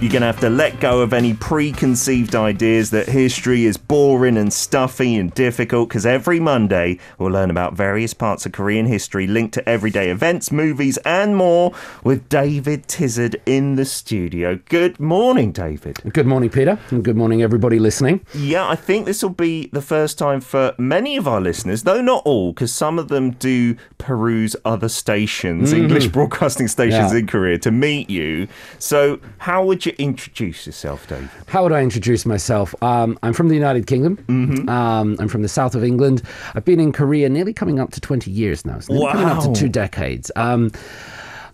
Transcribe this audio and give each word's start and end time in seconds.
You're 0.00 0.12
going 0.12 0.22
to 0.22 0.26
have 0.26 0.38
to 0.40 0.48
let 0.48 0.78
go 0.78 1.00
of 1.00 1.12
any 1.12 1.34
preconceived 1.34 2.36
ideas 2.36 2.90
that 2.90 3.08
history 3.08 3.64
is 3.64 3.76
boring 3.76 4.36
and 4.36 4.52
stuffy 4.52 5.16
and 5.16 5.34
difficult 5.34 5.88
because 5.88 6.06
every 6.06 6.38
Monday 6.38 7.00
we'll 7.18 7.32
learn 7.32 7.50
about 7.50 7.74
various 7.74 8.14
parts 8.14 8.46
of 8.46 8.52
Korean 8.52 8.86
history 8.86 9.26
linked 9.26 9.54
to 9.54 9.68
everyday 9.68 10.10
events, 10.10 10.52
movies, 10.52 10.98
and 10.98 11.34
more 11.34 11.72
with 12.04 12.28
David 12.28 12.86
Tizard 12.86 13.42
in 13.44 13.74
the 13.74 13.84
studio. 13.84 14.60
Good 14.68 15.00
morning, 15.00 15.50
David. 15.50 16.00
Good 16.12 16.28
morning, 16.28 16.50
Peter, 16.50 16.78
and 16.90 17.02
good 17.02 17.16
morning, 17.16 17.42
everybody 17.42 17.80
listening. 17.80 18.24
Yeah, 18.32 18.68
I 18.68 18.76
think 18.76 19.04
this 19.04 19.20
will 19.20 19.30
be 19.30 19.66
the 19.72 19.82
first 19.82 20.16
time 20.16 20.40
for 20.40 20.76
many 20.78 21.16
of 21.16 21.26
our 21.26 21.40
listeners, 21.40 21.82
though 21.82 22.00
not 22.00 22.22
all, 22.24 22.52
because 22.52 22.72
some 22.72 23.00
of 23.00 23.08
them 23.08 23.32
do 23.32 23.74
peruse 23.98 24.54
other 24.64 24.88
stations, 24.88 25.72
mm-hmm. 25.72 25.82
English 25.82 26.06
broadcasting 26.06 26.68
stations 26.68 27.12
yeah. 27.12 27.18
in 27.18 27.26
Korea, 27.26 27.58
to 27.58 27.72
meet 27.72 28.08
you. 28.08 28.46
So, 28.78 29.18
how 29.38 29.64
would 29.64 29.86
you 29.86 29.87
you 29.88 29.94
introduce 29.98 30.66
yourself, 30.66 31.06
Dave? 31.08 31.30
How 31.46 31.62
would 31.62 31.72
I 31.72 31.82
introduce 31.82 32.26
myself? 32.26 32.74
Um, 32.82 33.18
I'm 33.22 33.32
from 33.32 33.48
the 33.48 33.54
United 33.54 33.86
Kingdom. 33.86 34.16
Mm-hmm. 34.28 34.68
Um, 34.68 35.16
I'm 35.18 35.28
from 35.28 35.42
the 35.42 35.48
south 35.48 35.74
of 35.74 35.82
England. 35.82 36.22
I've 36.54 36.64
been 36.64 36.80
in 36.80 36.92
Korea 36.92 37.28
nearly 37.28 37.52
coming 37.52 37.80
up 37.80 37.92
to 37.92 38.00
20 38.00 38.30
years 38.30 38.64
now. 38.64 38.78
So 38.80 38.94
wow. 38.94 39.12
coming 39.12 39.28
up 39.28 39.42
to 39.44 39.52
two 39.52 39.68
decades. 39.68 40.30
Um, 40.36 40.70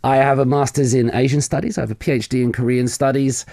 I 0.04 0.16
have 0.16 0.38
a 0.38 0.44
master's 0.44 0.92
in 0.92 1.12
Asian 1.14 1.40
studies. 1.40 1.78
I 1.78 1.80
have 1.80 1.90
a 1.90 1.94
PhD 1.94 2.42
in 2.42 2.52
Korean 2.52 2.88
studies. 2.88 3.46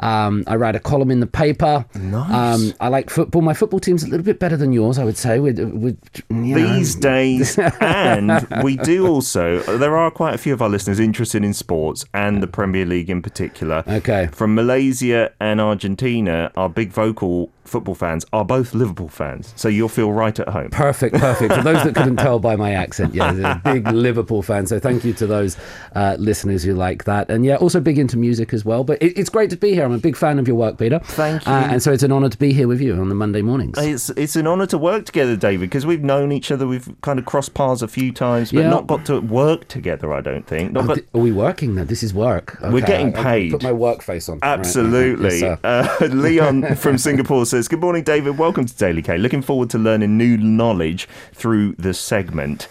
Um, 0.00 0.42
I 0.46 0.56
write 0.56 0.74
a 0.74 0.80
column 0.80 1.10
in 1.10 1.20
the 1.20 1.26
paper. 1.26 1.84
Nice. 1.94 2.30
Um, 2.32 2.74
I 2.80 2.88
like 2.88 3.10
football. 3.10 3.42
My 3.42 3.52
football 3.52 3.78
team's 3.78 4.04
a 4.04 4.08
little 4.08 4.24
bit 4.24 4.38
better 4.38 4.56
than 4.56 4.72
yours, 4.72 4.98
I 4.98 5.04
would 5.04 5.18
say. 5.18 5.38
With, 5.38 5.58
with 5.58 5.98
These 6.30 6.96
know. 6.96 7.00
days, 7.02 7.58
and 7.80 8.46
we 8.62 8.76
do 8.76 9.06
also. 9.06 9.60
There 9.76 9.98
are 9.98 10.10
quite 10.10 10.34
a 10.34 10.38
few 10.38 10.54
of 10.54 10.62
our 10.62 10.70
listeners 10.70 10.98
interested 10.98 11.44
in 11.44 11.52
sports 11.52 12.06
and 12.14 12.42
the 12.42 12.46
Premier 12.46 12.86
League 12.86 13.10
in 13.10 13.20
particular. 13.20 13.84
Okay. 13.86 14.28
From 14.32 14.54
Malaysia 14.54 15.32
and 15.40 15.60
Argentina, 15.60 16.50
our 16.56 16.70
big 16.70 16.90
vocal 16.90 17.50
football 17.68 17.94
fans 17.94 18.24
are 18.32 18.44
both 18.44 18.74
Liverpool 18.74 19.08
fans, 19.08 19.52
so 19.56 19.68
you'll 19.68 19.88
feel 19.88 20.12
right 20.12 20.38
at 20.38 20.48
home. 20.48 20.70
Perfect, 20.70 21.16
perfect. 21.16 21.54
For 21.54 21.62
those 21.62 21.84
that 21.84 21.94
couldn't 21.94 22.16
tell 22.28 22.38
by 22.38 22.56
my 22.56 22.72
accent, 22.72 23.14
yeah, 23.14 23.60
big 23.64 23.86
Liverpool 23.88 24.42
fan. 24.42 24.66
So 24.66 24.78
thank 24.78 25.04
you 25.04 25.12
to 25.14 25.26
those 25.26 25.56
uh, 25.94 26.16
listeners 26.18 26.62
who 26.62 26.74
like 26.74 27.04
that, 27.04 27.30
and 27.30 27.44
yeah, 27.44 27.56
also 27.56 27.80
big 27.80 27.98
into 27.98 28.16
music 28.16 28.52
as 28.52 28.64
well. 28.64 28.84
But 28.84 29.02
it, 29.02 29.18
it's 29.18 29.30
great 29.30 29.50
to 29.50 29.56
be 29.56 29.74
here. 29.74 29.84
I'm 29.84 29.92
a 29.92 29.98
big 29.98 30.16
fan 30.16 30.38
of 30.38 30.48
your 30.48 30.56
work, 30.56 30.78
Peter. 30.78 30.98
Thank 31.00 31.46
you. 31.46 31.52
Uh, 31.52 31.68
and 31.70 31.82
so 31.82 31.92
it's 31.92 32.02
an 32.02 32.12
honour 32.12 32.28
to 32.28 32.38
be 32.38 32.52
here 32.52 32.68
with 32.68 32.80
you 32.80 32.94
on 32.94 33.08
the 33.08 33.14
Monday 33.14 33.42
mornings. 33.42 33.78
It's 33.78 34.10
it's 34.10 34.36
an 34.36 34.46
honour 34.46 34.66
to 34.66 34.78
work 34.78 35.04
together, 35.04 35.36
David, 35.36 35.70
because 35.70 35.86
we've 35.86 36.02
known 36.02 36.32
each 36.32 36.50
other. 36.50 36.66
We've 36.66 36.88
kind 37.02 37.18
of 37.18 37.24
crossed 37.24 37.54
paths 37.54 37.82
a 37.82 37.88
few 37.88 38.12
times, 38.12 38.52
but 38.52 38.60
yeah. 38.60 38.70
not 38.70 38.86
got 38.86 39.04
to 39.06 39.20
work 39.20 39.68
together. 39.68 40.12
I 40.12 40.20
don't 40.20 40.46
think. 40.46 40.76
Oh, 40.76 40.86
got... 40.86 40.98
Are 41.14 41.20
we 41.20 41.32
working 41.32 41.74
now? 41.74 41.84
This 41.84 42.02
is 42.02 42.14
work. 42.14 42.56
Okay. 42.62 42.72
We're 42.72 42.86
getting 42.86 43.12
paid. 43.12 43.52
I'll 43.52 43.58
put 43.58 43.64
my 43.64 43.72
work 43.72 44.02
face 44.02 44.28
on. 44.28 44.38
Absolutely. 44.42 45.42
Right. 45.42 45.58
Yes, 45.62 46.00
uh, 46.00 46.06
Leon 46.12 46.76
from 46.76 46.98
Singapore 46.98 47.46
says, 47.46 47.57
"Good 47.66 47.80
morning, 47.80 48.04
David." 48.04 48.38
welcome 48.38 48.66
to 48.66 48.74
Daily 48.76 49.02
K. 49.02 49.18
Looking 49.18 49.42
forward 49.42 49.70
to 49.70 49.78
learning 49.78 50.16
new 50.16 50.36
knowledge 50.36 51.08
through 51.32 51.74
the 51.78 51.92
segment. 51.94 52.68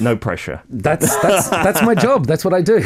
No 0.00 0.16
pressure. 0.16 0.62
That's 0.70 1.14
that's 1.20 1.50
that's 1.50 1.82
my 1.82 1.94
job. 1.94 2.26
That's 2.26 2.44
what 2.44 2.54
I 2.54 2.62
do. 2.62 2.82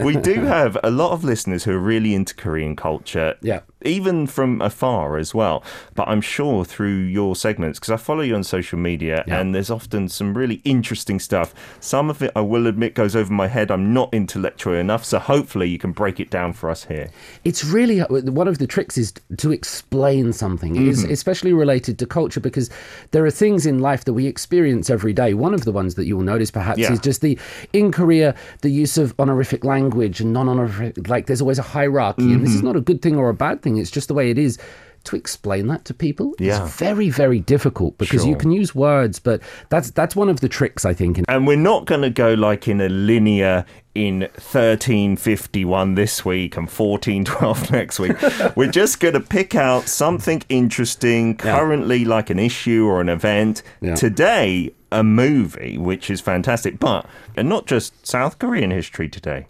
we 0.02 0.16
do 0.16 0.34
have 0.44 0.78
a 0.82 0.90
lot 0.90 1.12
of 1.12 1.24
listeners 1.24 1.64
who 1.64 1.72
are 1.72 1.78
really 1.78 2.14
into 2.14 2.34
Korean 2.34 2.76
culture. 2.76 3.36
Yeah 3.42 3.60
even 3.82 4.26
from 4.26 4.60
afar 4.60 5.16
as 5.16 5.34
well. 5.34 5.62
But 5.94 6.08
I'm 6.08 6.20
sure 6.20 6.64
through 6.64 7.02
your 7.02 7.36
segments, 7.36 7.78
because 7.78 7.90
I 7.90 7.96
follow 7.96 8.22
you 8.22 8.34
on 8.34 8.44
social 8.44 8.78
media, 8.78 9.24
yeah. 9.26 9.40
and 9.40 9.54
there's 9.54 9.70
often 9.70 10.08
some 10.08 10.36
really 10.36 10.60
interesting 10.64 11.18
stuff. 11.18 11.54
Some 11.80 12.10
of 12.10 12.22
it, 12.22 12.32
I 12.34 12.40
will 12.40 12.66
admit, 12.66 12.94
goes 12.94 13.16
over 13.16 13.32
my 13.32 13.48
head. 13.48 13.70
I'm 13.70 13.92
not 13.92 14.12
intellectual 14.12 14.74
enough, 14.74 15.04
so 15.04 15.18
hopefully 15.18 15.68
you 15.68 15.78
can 15.78 15.92
break 15.92 16.20
it 16.20 16.30
down 16.30 16.52
for 16.52 16.70
us 16.70 16.84
here. 16.84 17.10
It's 17.44 17.64
really 17.64 18.00
uh, 18.00 18.06
one 18.08 18.48
of 18.48 18.58
the 18.58 18.66
tricks 18.66 18.98
is 18.98 19.12
to 19.38 19.52
explain 19.52 20.32
something, 20.32 20.74
mm-hmm. 20.74 20.88
is 20.88 21.04
especially 21.04 21.52
related 21.52 21.98
to 21.98 22.06
culture, 22.06 22.40
because 22.40 22.70
there 23.12 23.24
are 23.24 23.30
things 23.30 23.66
in 23.66 23.78
life 23.78 24.04
that 24.04 24.12
we 24.12 24.26
experience 24.26 24.90
every 24.90 25.12
day. 25.12 25.34
One 25.34 25.54
of 25.54 25.64
the 25.64 25.72
ones 25.72 25.94
that 25.94 26.06
you 26.06 26.16
will 26.16 26.24
notice, 26.24 26.50
perhaps, 26.50 26.78
yeah. 26.78 26.92
is 26.92 27.00
just 27.00 27.20
the 27.20 27.38
in 27.72 27.92
Korea 27.92 28.34
the 28.62 28.70
use 28.70 28.98
of 28.98 29.14
honorific 29.18 29.64
language 29.64 30.20
and 30.20 30.32
non-honorific. 30.32 31.08
Like 31.08 31.26
there's 31.26 31.40
always 31.40 31.58
a 31.58 31.62
hierarchy, 31.62 32.22
mm-hmm. 32.22 32.34
and 32.34 32.42
this 32.42 32.50
is 32.50 32.58
mm-hmm. 32.58 32.66
not 32.66 32.76
a 32.76 32.80
good 32.80 33.02
thing 33.02 33.16
or 33.16 33.28
a 33.28 33.34
bad 33.34 33.62
thing 33.62 33.69
it's 33.76 33.90
just 33.90 34.08
the 34.08 34.14
way 34.14 34.30
it 34.30 34.38
is 34.38 34.58
to 35.04 35.16
explain 35.16 35.66
that 35.68 35.84
to 35.86 35.94
people 35.94 36.34
yeah. 36.38 36.62
is 36.62 36.74
very 36.74 37.08
very 37.08 37.40
difficult 37.40 37.96
because 37.96 38.22
sure. 38.22 38.30
you 38.30 38.36
can 38.36 38.50
use 38.50 38.74
words 38.74 39.18
but 39.18 39.40
that's 39.70 39.90
that's 39.92 40.14
one 40.14 40.28
of 40.28 40.40
the 40.40 40.48
tricks 40.48 40.84
i 40.84 40.92
think 40.92 41.20
and 41.26 41.46
we're 41.46 41.56
not 41.56 41.86
going 41.86 42.02
to 42.02 42.10
go 42.10 42.34
like 42.34 42.68
in 42.68 42.80
a 42.80 42.88
linear 42.88 43.64
in 43.94 44.20
1351 44.20 45.94
this 45.96 46.24
week 46.24 46.56
and 46.56 46.68
1412 46.68 47.70
next 47.72 47.98
week 47.98 48.16
we're 48.56 48.70
just 48.70 49.00
going 49.00 49.14
to 49.14 49.20
pick 49.20 49.56
out 49.56 49.88
something 49.88 50.40
interesting 50.48 51.36
currently 51.36 51.98
yeah. 51.98 52.08
like 52.08 52.30
an 52.30 52.38
issue 52.38 52.86
or 52.86 53.00
an 53.00 53.08
event 53.08 53.64
yeah. 53.80 53.96
today 53.96 54.72
a 54.92 55.02
movie 55.02 55.76
which 55.76 56.08
is 56.08 56.20
fantastic 56.20 56.78
but 56.78 57.04
and 57.36 57.48
not 57.48 57.66
just 57.66 58.06
south 58.06 58.38
korean 58.38 58.70
history 58.70 59.08
today 59.08 59.46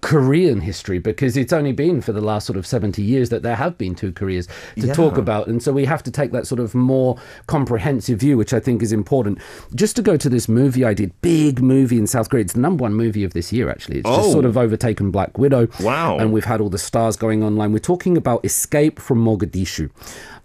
Korean 0.00 0.60
history 0.60 0.98
because 0.98 1.36
it's 1.36 1.52
only 1.52 1.72
been 1.72 2.00
for 2.00 2.12
the 2.12 2.20
last 2.20 2.46
sort 2.46 2.56
of 2.56 2.66
70 2.66 3.02
years 3.02 3.28
that 3.28 3.42
there 3.42 3.56
have 3.56 3.76
been 3.76 3.94
two 3.94 4.10
Koreas 4.10 4.46
to 4.76 4.86
yeah. 4.86 4.94
talk 4.94 5.18
about. 5.18 5.48
And 5.48 5.62
so 5.62 5.72
we 5.72 5.84
have 5.84 6.02
to 6.04 6.10
take 6.10 6.32
that 6.32 6.46
sort 6.46 6.60
of 6.60 6.74
more 6.74 7.18
comprehensive 7.46 8.20
view, 8.20 8.38
which 8.38 8.54
I 8.54 8.60
think 8.60 8.82
is 8.82 8.92
important. 8.92 9.38
Just 9.74 9.96
to 9.96 10.02
go 10.02 10.16
to 10.16 10.30
this 10.30 10.48
movie 10.48 10.84
I 10.84 10.94
did, 10.94 11.12
big 11.20 11.60
movie 11.60 11.98
in 11.98 12.06
South 12.06 12.30
Korea. 12.30 12.44
It's 12.44 12.54
the 12.54 12.60
number 12.60 12.82
one 12.82 12.94
movie 12.94 13.22
of 13.22 13.34
this 13.34 13.49
year, 13.52 13.70
actually. 13.70 13.98
It's 13.98 14.08
oh. 14.08 14.16
just 14.16 14.32
sort 14.32 14.44
of 14.44 14.56
overtaken 14.56 15.10
Black 15.10 15.38
Widow. 15.38 15.68
Wow. 15.80 16.18
And 16.18 16.32
we've 16.32 16.44
had 16.44 16.60
all 16.60 16.70
the 16.70 16.78
stars 16.78 17.16
going 17.16 17.42
online. 17.42 17.72
We're 17.72 17.78
talking 17.78 18.16
about 18.16 18.44
Escape 18.44 18.98
from 18.98 19.24
Mogadishu. 19.24 19.90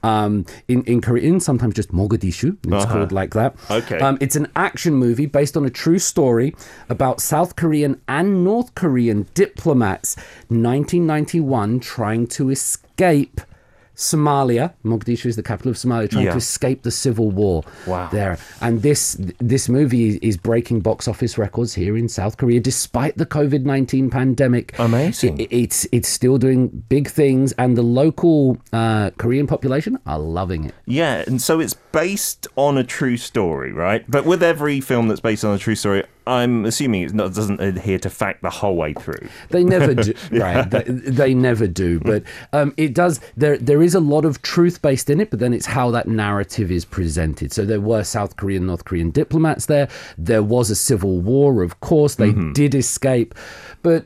Um, 0.04 0.46
in, 0.68 0.84
in 0.84 1.02
Korean, 1.02 1.40
sometimes 1.40 1.74
just 1.74 1.92
Mogadishu. 1.92 2.58
It's 2.64 2.74
uh-huh. 2.74 2.94
called 2.94 3.12
like 3.12 3.34
that. 3.34 3.56
Okay. 3.72 3.98
Um, 3.98 4.18
it's 4.22 4.36
an 4.36 4.48
action 4.56 4.94
movie 4.94 5.26
based 5.26 5.58
on 5.58 5.66
a 5.66 5.70
true 5.70 5.98
story 5.98 6.56
about 6.90 7.22
South 7.22 7.56
Korean 7.56 8.00
and 8.08 8.44
North 8.44 8.76
Korean 8.76 9.28
diplomats, 9.34 10.16
1991, 10.50 11.80
trying 11.80 12.28
to 12.28 12.52
escape 12.52 13.42
Somalia. 13.96 14.74
Mogadishu 14.84 15.26
is 15.26 15.36
the 15.36 15.44
capital 15.44 15.72
of 15.72 15.78
Somalia, 15.78 16.10
trying 16.10 16.26
yeah. 16.26 16.32
to 16.32 16.38
escape 16.38 16.84
the 16.84 16.92
civil 16.92 17.32
war 17.32 17.64
wow. 17.88 18.10
there. 18.12 18.38
And 18.62 18.82
this 18.82 19.18
this 19.40 19.70
movie 19.70 20.20
is 20.22 20.38
breaking 20.38 20.82
box 20.82 21.08
office 21.08 21.38
records 21.38 21.74
here 21.74 21.98
in 21.98 22.10
South 22.10 22.38
Korea, 22.38 22.60
despite 22.60 23.18
the 23.18 23.26
COVID 23.26 23.64
nineteen 23.64 24.10
pandemic. 24.10 24.78
Amazing. 24.80 25.40
It, 25.40 25.48
it's 25.52 25.88
it's 25.92 26.10
still 26.10 26.38
doing 26.38 26.84
big 26.90 27.10
things, 27.10 27.54
and 27.54 27.78
the 27.78 27.84
local 27.84 28.58
uh, 28.74 29.12
Korean 29.18 29.48
population 29.48 29.98
are 30.06 30.20
loving 30.20 30.66
it. 30.66 30.76
Yeah, 30.86 31.24
and 31.28 31.42
so 31.42 31.60
it's 31.60 31.74
based 31.92 32.48
on 32.56 32.78
a 32.78 32.84
true 32.84 33.18
story, 33.18 33.72
right? 33.72 34.04
But 34.10 34.26
with 34.26 34.44
every 34.44 34.82
film 34.82 35.08
that's 35.08 35.22
based 35.22 35.44
on 35.46 35.56
a 35.56 35.58
true 35.58 35.76
story, 35.76 36.04
I'm 36.28 36.66
assuming 36.66 37.04
it 37.04 37.16
doesn't 37.16 37.62
adhere 37.62 38.00
to 38.00 38.10
fact 38.10 38.42
the 38.42 38.50
whole 38.50 38.76
way 38.76 38.94
through. 38.94 39.28
They 39.50 39.64
never 39.64 39.94
do, 39.94 40.14
yeah. 40.32 40.44
right? 40.44 40.70
They, 40.70 40.84
they, 40.84 41.34
never 41.34 41.68
do. 41.68 42.00
But 42.00 42.24
um, 42.54 42.74
it 42.78 42.94
does. 42.94 43.20
There, 43.38 43.58
there 43.58 43.82
is 43.82 43.96
a 43.96 44.00
lot 44.00 44.26
of 44.26 44.42
truth 44.42 44.82
based 44.82 45.10
in 45.10 45.20
it, 45.20 45.30
but 45.30 45.40
then 45.40 45.54
it's 45.54 45.66
how 45.66 45.92
that 45.92 46.08
narrative 46.08 46.72
is 46.72 46.86
presented. 46.86 47.54
So 47.54 47.66
there 47.66 47.82
were 47.82 48.04
South 48.04 48.36
Korean, 48.38 48.66
North 48.66 48.86
Korean 48.86 49.12
diplomats 49.12 49.68
there. 49.68 49.88
There 50.18 50.44
was 50.44 50.70
a 50.70 50.76
civil 50.76 51.20
war, 51.20 51.64
of 51.64 51.80
course. 51.80 52.16
They 52.16 52.32
mm-hmm. 52.32 52.54
did 52.54 52.76
escape, 52.76 53.36
but 53.84 54.06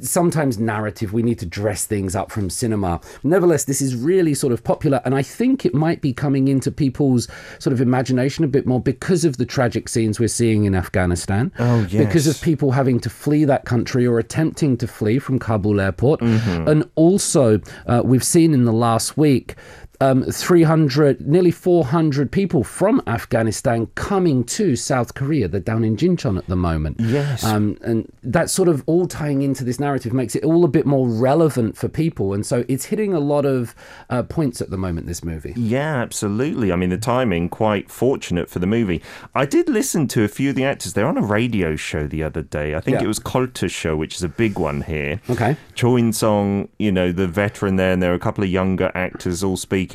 sometimes 0.00 0.58
narrative 0.58 1.12
we 1.12 1.22
need 1.22 1.38
to 1.38 1.44
dress 1.44 1.84
things 1.84 2.16
up 2.16 2.32
from 2.32 2.48
cinema 2.48 2.98
nevertheless 3.22 3.64
this 3.64 3.82
is 3.82 3.94
really 3.94 4.32
sort 4.32 4.50
of 4.50 4.64
popular 4.64 5.02
and 5.04 5.14
i 5.14 5.20
think 5.20 5.66
it 5.66 5.74
might 5.74 6.00
be 6.00 6.10
coming 6.10 6.48
into 6.48 6.70
people's 6.70 7.28
sort 7.58 7.72
of 7.72 7.80
imagination 7.80 8.44
a 8.44 8.48
bit 8.48 8.66
more 8.66 8.80
because 8.80 9.26
of 9.26 9.36
the 9.36 9.44
tragic 9.44 9.86
scenes 9.86 10.18
we're 10.18 10.26
seeing 10.26 10.64
in 10.64 10.74
afghanistan 10.74 11.52
oh, 11.58 11.86
yes. 11.90 12.06
because 12.06 12.26
of 12.26 12.40
people 12.40 12.72
having 12.72 12.98
to 12.98 13.10
flee 13.10 13.44
that 13.44 13.66
country 13.66 14.06
or 14.06 14.18
attempting 14.18 14.74
to 14.74 14.86
flee 14.86 15.18
from 15.18 15.38
kabul 15.38 15.80
airport 15.80 16.20
mm-hmm. 16.20 16.66
and 16.66 16.88
also 16.94 17.60
uh, 17.86 18.00
we've 18.02 18.24
seen 18.24 18.54
in 18.54 18.64
the 18.64 18.72
last 18.72 19.18
week 19.18 19.54
um, 20.00 20.22
300, 20.24 21.26
nearly 21.26 21.50
400 21.50 22.30
people 22.30 22.62
from 22.62 23.02
Afghanistan 23.06 23.86
coming 23.96 24.44
to 24.44 24.76
South 24.76 25.14
Korea. 25.14 25.48
They're 25.48 25.60
down 25.60 25.82
in 25.84 25.96
Jincheon 25.96 26.38
at 26.38 26.46
the 26.46 26.54
moment. 26.56 27.00
Yes. 27.00 27.42
Um, 27.42 27.76
and 27.82 28.10
that 28.22 28.48
sort 28.48 28.68
of 28.68 28.84
all 28.86 29.06
tying 29.08 29.42
into 29.42 29.64
this 29.64 29.80
narrative 29.80 30.12
makes 30.12 30.36
it 30.36 30.44
all 30.44 30.64
a 30.64 30.68
bit 30.68 30.86
more 30.86 31.08
relevant 31.08 31.76
for 31.76 31.88
people. 31.88 32.32
And 32.32 32.46
so 32.46 32.64
it's 32.68 32.84
hitting 32.86 33.12
a 33.12 33.18
lot 33.18 33.44
of 33.44 33.74
uh, 34.08 34.22
points 34.22 34.60
at 34.60 34.70
the 34.70 34.78
moment, 34.78 35.08
this 35.08 35.24
movie. 35.24 35.52
Yeah, 35.56 35.96
absolutely. 35.96 36.70
I 36.70 36.76
mean, 36.76 36.90
the 36.90 36.98
timing 36.98 37.48
quite 37.48 37.90
fortunate 37.90 38.48
for 38.48 38.60
the 38.60 38.66
movie. 38.68 39.02
I 39.34 39.46
did 39.46 39.68
listen 39.68 40.06
to 40.08 40.22
a 40.22 40.28
few 40.28 40.50
of 40.50 40.54
the 40.56 40.64
actors. 40.64 40.92
They're 40.92 41.08
on 41.08 41.18
a 41.18 41.22
radio 41.22 41.74
show 41.74 42.06
the 42.06 42.22
other 42.22 42.42
day. 42.42 42.76
I 42.76 42.80
think 42.80 42.98
Yeah. 42.98 43.04
it 43.04 43.08
was 43.08 43.18
Cultwo 43.18 43.68
show, 43.68 43.96
which 43.96 44.14
is 44.14 44.22
a 44.22 44.28
big 44.28 44.60
one 44.60 44.82
here. 44.82 45.20
Okay. 45.28 45.56
Cho 45.74 45.96
In 45.96 46.12
Song, 46.12 46.68
you 46.78 46.92
know, 46.92 47.10
the 47.10 47.26
veteran 47.26 47.74
there, 47.76 47.92
and 47.92 48.00
there 48.00 48.12
are 48.12 48.16
a 48.16 48.20
couple 48.20 48.44
of 48.44 48.50
younger 48.50 48.92
actors 48.94 49.42
all 49.42 49.56
speaking. 49.56 49.87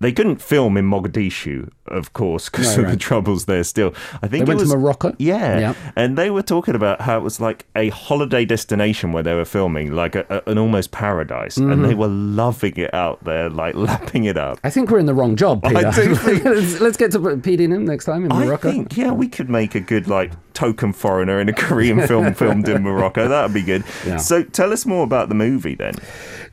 They 0.00 0.12
couldn't 0.12 0.42
film 0.42 0.76
in 0.76 0.90
Mogadishu, 0.90 1.70
of 1.86 2.12
course, 2.12 2.48
because 2.48 2.76
Right, 2.78 2.84
of 2.86 2.90
the 2.92 2.96
troubles 2.96 3.46
there 3.46 3.64
still. 3.64 3.92
I 4.22 4.28
think 4.28 4.30
They 4.30 4.38
it 4.40 4.48
went 4.48 4.60
to 4.60 4.64
was, 4.66 4.74
Morocco? 4.74 5.14
Yeah. 5.18 5.58
Yeah. 5.58 5.74
And 5.96 6.16
they 6.16 6.30
were 6.30 6.42
talking 6.42 6.74
about 6.74 7.00
how 7.00 7.18
it 7.18 7.22
was 7.22 7.40
like 7.40 7.66
a 7.74 7.88
holiday 7.88 8.44
destination 8.44 9.12
where 9.12 9.22
they 9.22 9.34
were 9.34 9.44
filming, 9.44 9.92
like 9.92 10.14
a, 10.14 10.24
a- 10.46 10.50
an 10.50 10.58
almost 10.58 10.90
paradise. 10.92 11.56
And 11.56 11.68
Mm-hmm. 11.72 11.82
they 11.82 11.94
were 11.94 12.08
loving 12.08 12.76
it 12.76 12.94
out 12.94 13.24
there, 13.24 13.50
like 13.50 13.74
lapping 13.88 14.24
it 14.24 14.36
up. 14.36 14.58
I 14.62 14.70
think 14.70 14.90
we're 14.90 14.98
in 15.00 15.06
the 15.06 15.14
wrong 15.14 15.34
job, 15.36 15.62
Peter. 15.64 15.90
do 15.90 16.14
think- 16.14 16.44
let's, 16.44 16.80
let's 16.80 16.96
get 16.96 17.10
to 17.12 17.36
Pete 17.38 17.60
in 17.60 17.84
next 17.84 18.04
time 18.04 18.24
in 18.24 18.28
Morocco. 18.28 18.68
I 18.68 18.72
think, 18.72 18.96
yeah, 18.96 19.10
we 19.12 19.28
could 19.28 19.50
make 19.50 19.74
a 19.74 19.80
good 19.80 20.06
like 20.08 20.32
token 20.54 20.92
foreigner 20.92 21.40
in 21.40 21.48
a 21.48 21.52
Korean 21.52 22.06
film 22.06 22.34
filmed 22.42 22.68
in 22.68 22.82
Morocco. 22.82 23.26
That 23.26 23.42
would 23.44 23.54
be 23.54 23.62
good. 23.62 23.84
Yeah. 24.06 24.18
So 24.18 24.42
tell 24.44 24.72
us 24.72 24.84
more 24.86 25.02
about 25.02 25.28
the 25.30 25.34
movie 25.34 25.74
then. 25.74 25.94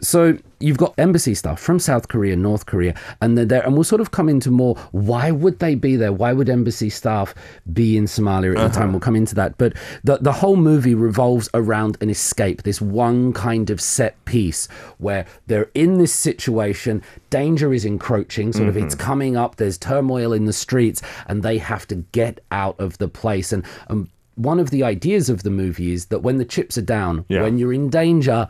So 0.01 0.37
you've 0.61 0.77
got 0.77 0.93
embassy 0.97 1.35
staff 1.35 1.59
from 1.59 1.77
South 1.79 2.07
Korea, 2.07 2.35
North 2.37 2.65
Korea, 2.65 2.95
and 3.21 3.37
they're 3.37 3.43
there. 3.45 3.61
And 3.65 3.73
we'll 3.75 3.83
sort 3.83 3.99
of 3.99 4.11
come 4.11 4.29
into 4.29 4.49
more 4.51 4.75
why 4.91 5.28
would 5.31 5.59
they 5.59 5.75
be 5.75 5.95
there? 5.95 6.11
Why 6.13 6.33
would 6.33 6.49
embassy 6.49 6.89
staff 6.89 7.33
be 7.71 7.97
in 7.97 8.05
Somalia 8.05 8.57
at 8.57 8.71
the 8.71 8.79
time? 8.79 8.91
We'll 8.91 8.99
come 8.99 9.15
into 9.15 9.35
that. 9.35 9.57
But 9.57 9.73
the, 10.03 10.17
the 10.17 10.31
whole 10.31 10.55
movie 10.55 10.95
revolves 10.95 11.49
around 11.53 11.97
an 12.01 12.09
escape, 12.09 12.63
this 12.63 12.81
one 12.81 13.33
kind 13.33 13.69
of 13.69 13.79
set 13.81 14.23
piece 14.25 14.67
where 14.97 15.25
they're 15.47 15.69
in 15.73 15.97
this 15.97 16.13
situation, 16.13 17.01
danger 17.29 17.73
is 17.73 17.85
encroaching, 17.85 18.53
sort 18.53 18.69
of 18.69 18.77
it's 18.77 18.95
coming 18.95 19.35
up, 19.37 19.55
there's 19.57 19.77
turmoil 19.77 20.33
in 20.33 20.45
the 20.45 20.53
streets, 20.53 21.01
and 21.27 21.43
they 21.43 21.57
have 21.57 21.87
to 21.87 21.95
get 22.11 22.39
out 22.51 22.79
of 22.79 22.97
the 22.97 23.07
place. 23.07 23.51
And 23.51 23.63
um, 23.89 24.09
one 24.35 24.59
of 24.59 24.69
the 24.69 24.83
ideas 24.83 25.29
of 25.29 25.43
the 25.43 25.49
movie 25.49 25.91
is 25.93 26.05
that 26.07 26.19
when 26.19 26.37
the 26.37 26.45
chips 26.45 26.77
are 26.77 26.81
down, 26.81 27.25
Yeah. 27.27 27.41
when 27.41 27.57
you're 27.57 27.73
in 27.73 27.89
danger, 27.89 28.47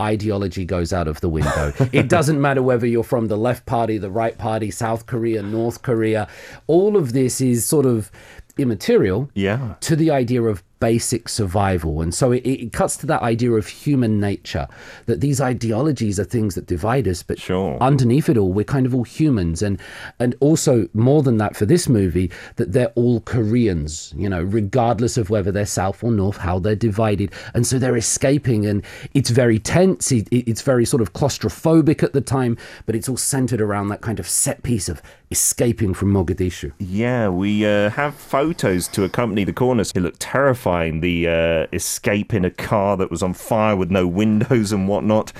ideology 0.00 0.64
goes 0.64 0.92
out 0.92 1.08
of 1.08 1.20
the 1.20 1.28
window. 1.28 1.72
it 1.92 2.08
doesn't 2.08 2.40
matter 2.40 2.62
whether 2.62 2.86
you're 2.86 3.02
from 3.04 3.26
the 3.28 3.36
left 3.36 3.66
party, 3.66 3.98
the 3.98 4.10
right 4.10 4.36
party, 4.38 4.70
South 4.70 5.06
Korea, 5.06 5.42
North 5.42 5.82
Korea. 5.82 6.28
All 6.66 6.96
of 6.96 7.12
this 7.12 7.40
is 7.40 7.64
sort 7.64 7.86
of 7.86 8.10
immaterial 8.56 9.30
Yeah. 9.34 9.74
to 9.80 9.96
the 9.96 10.10
idea 10.10 10.42
of 10.42 10.62
basic 10.80 11.28
survival. 11.28 12.00
And 12.02 12.14
so 12.14 12.32
it, 12.32 12.46
it 12.46 12.72
cuts 12.72 12.96
to 12.98 13.06
that 13.06 13.22
idea 13.22 13.52
of 13.52 13.66
human 13.66 14.20
nature 14.20 14.66
that 15.06 15.20
these 15.20 15.40
ideologies 15.40 16.18
are 16.20 16.24
things 16.24 16.54
that 16.54 16.66
divide 16.66 17.06
us, 17.08 17.22
but 17.22 17.38
Sure. 17.38 17.76
underneath 17.80 18.28
it 18.28 18.36
all, 18.36 18.52
we're 18.52 18.64
kind 18.64 18.86
of 18.86 18.94
all 18.94 19.02
humans. 19.04 19.62
And, 19.62 19.80
and 20.18 20.34
also, 20.40 20.88
more 20.94 21.22
than 21.22 21.38
that, 21.38 21.56
for 21.56 21.66
this 21.66 21.88
movie, 21.88 22.30
that 22.56 22.72
they're 22.72 22.92
all 22.94 23.20
Koreans, 23.20 24.12
you 24.16 24.28
know, 24.28 24.42
regardless 24.42 25.16
of 25.16 25.30
whether 25.30 25.50
they're 25.50 25.66
South 25.66 26.02
or 26.04 26.10
North, 26.12 26.36
how 26.36 26.58
they're 26.58 26.76
divided. 26.76 27.32
And 27.54 27.66
so 27.66 27.78
they're 27.78 27.96
escaping, 27.96 28.66
and 28.66 28.84
it's 29.14 29.30
very 29.30 29.58
tense. 29.58 30.12
It, 30.12 30.28
it- 30.30 30.48
it's 30.48 30.62
very 30.62 30.84
sort 30.86 31.02
of 31.02 31.12
claustrophobic 31.12 32.02
at 32.02 32.12
the 32.14 32.20
time, 32.22 32.56
but 32.86 32.94
it's 32.94 33.08
all 33.08 33.16
centered 33.18 33.60
around 33.60 33.88
that 33.88 34.00
kind 34.00 34.18
of 34.18 34.26
set 34.28 34.62
piece 34.62 34.88
of 34.88 35.02
escaping 35.30 35.92
from 35.92 36.10
Mogadishu. 36.12 36.72
Yeah, 36.78 37.28
we 37.28 37.66
uh, 37.66 37.90
have 37.90 38.14
photos 38.14 38.88
to 38.88 39.04
accompany 39.04 39.44
the 39.44 39.52
corners. 39.52 39.92
It 39.94 40.00
looked 40.00 40.20
terrifying. 40.20 40.67
The 41.00 41.28
uh, 41.28 41.66
escape 41.72 42.34
in 42.34 42.44
a 42.44 42.50
car 42.50 42.96
that 42.98 43.10
was 43.10 43.22
on 43.22 43.32
fire 43.32 43.74
with 43.74 43.90
no 43.90 44.06
windows 44.06 44.70
and 44.72 44.86
whatnot. 44.86 45.32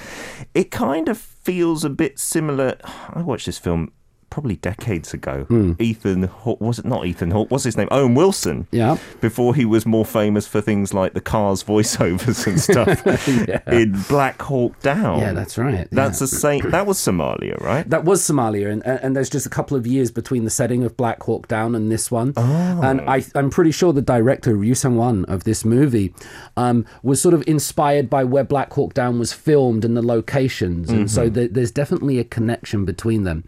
It 0.55 0.71
kind 0.71 1.09
of 1.09 1.19
feels 1.19 1.85
a 1.85 1.91
bit 1.91 2.19
similar. 2.19 2.77
I 2.85 3.23
watched 3.23 3.47
this 3.47 3.59
film 3.59 3.93
probably 4.39 4.55
decades 4.55 5.13
ago. 5.13 5.47
Hmm. 5.49 5.73
Ethan 5.81 6.23
Hawke, 6.23 6.61
was 6.61 6.79
it 6.79 6.85
not 6.85 7.05
Ethan 7.05 7.33
Hawke? 7.33 7.51
What's 7.51 7.65
his 7.65 7.77
name? 7.77 7.89
Owen 7.91 8.15
Wilson. 8.15 8.69
Yeah. 8.71 8.97
Before 9.21 9.53
he 9.53 9.65
was 9.65 9.85
more 9.85 10.05
famous 10.05 10.47
for 10.47 10.61
things 10.61 10.95
like 10.95 11.15
the 11.15 11.21
Cars 11.21 11.65
voiceovers 11.65 12.47
and 12.47 12.61
stuff 12.61 13.05
in 13.67 14.01
Black 14.09 14.41
Hawk 14.41 14.79
Down. 14.79 15.19
Yeah, 15.19 15.33
that's 15.33 15.59
right. 15.59 15.89
That's 15.91 16.21
the 16.21 16.29
same. 16.29 16.71
That 16.71 16.87
was 16.87 16.99
Somalia, 16.99 17.61
right? 17.61 17.91
That 17.91 18.05
was 18.05 18.23
Somalia, 18.23 18.71
and, 18.71 18.87
and 18.87 19.17
there's 19.17 19.29
just 19.29 19.45
a 19.45 19.51
couple 19.51 19.77
of 19.77 19.89
years 19.89 20.13
between 20.13 20.45
the 20.45 20.51
setting 20.51 20.85
of 20.85 20.97
Black 20.97 21.21
Hawk 21.25 21.49
Down 21.49 21.75
and 21.75 21.91
this 21.91 22.09
one. 22.09 22.35
Oh. 22.37 22.81
And 22.81 23.01
I, 23.11 23.25
I'm 23.35 23.51
pretty 23.51 23.73
sure 23.73 23.93
the 23.93 24.01
director, 24.03 24.55
Ryu 24.55 24.77
Sang-wan, 24.77 25.25
of 25.25 25.43
this 25.43 25.65
movie 25.65 26.15
um, 26.57 26.87
was 27.03 27.21
sort 27.21 27.35
of 27.35 27.43
inspired 27.49 28.09
by 28.09 28.23
where 28.23 28.45
Black 28.45 28.73
Hawk 28.73 28.95
Down 28.95 29.19
was 29.19 29.33
filmed 29.33 29.85
and 29.85 29.97
the 29.97 30.03
locations. 30.03 30.91
And 30.91 31.11
so 31.11 31.29
there, 31.29 31.49
there's 31.49 31.73
definitely 31.73 32.21
a 32.21 32.25
connection 32.25 32.85
between 32.85 33.25
them. 33.25 33.43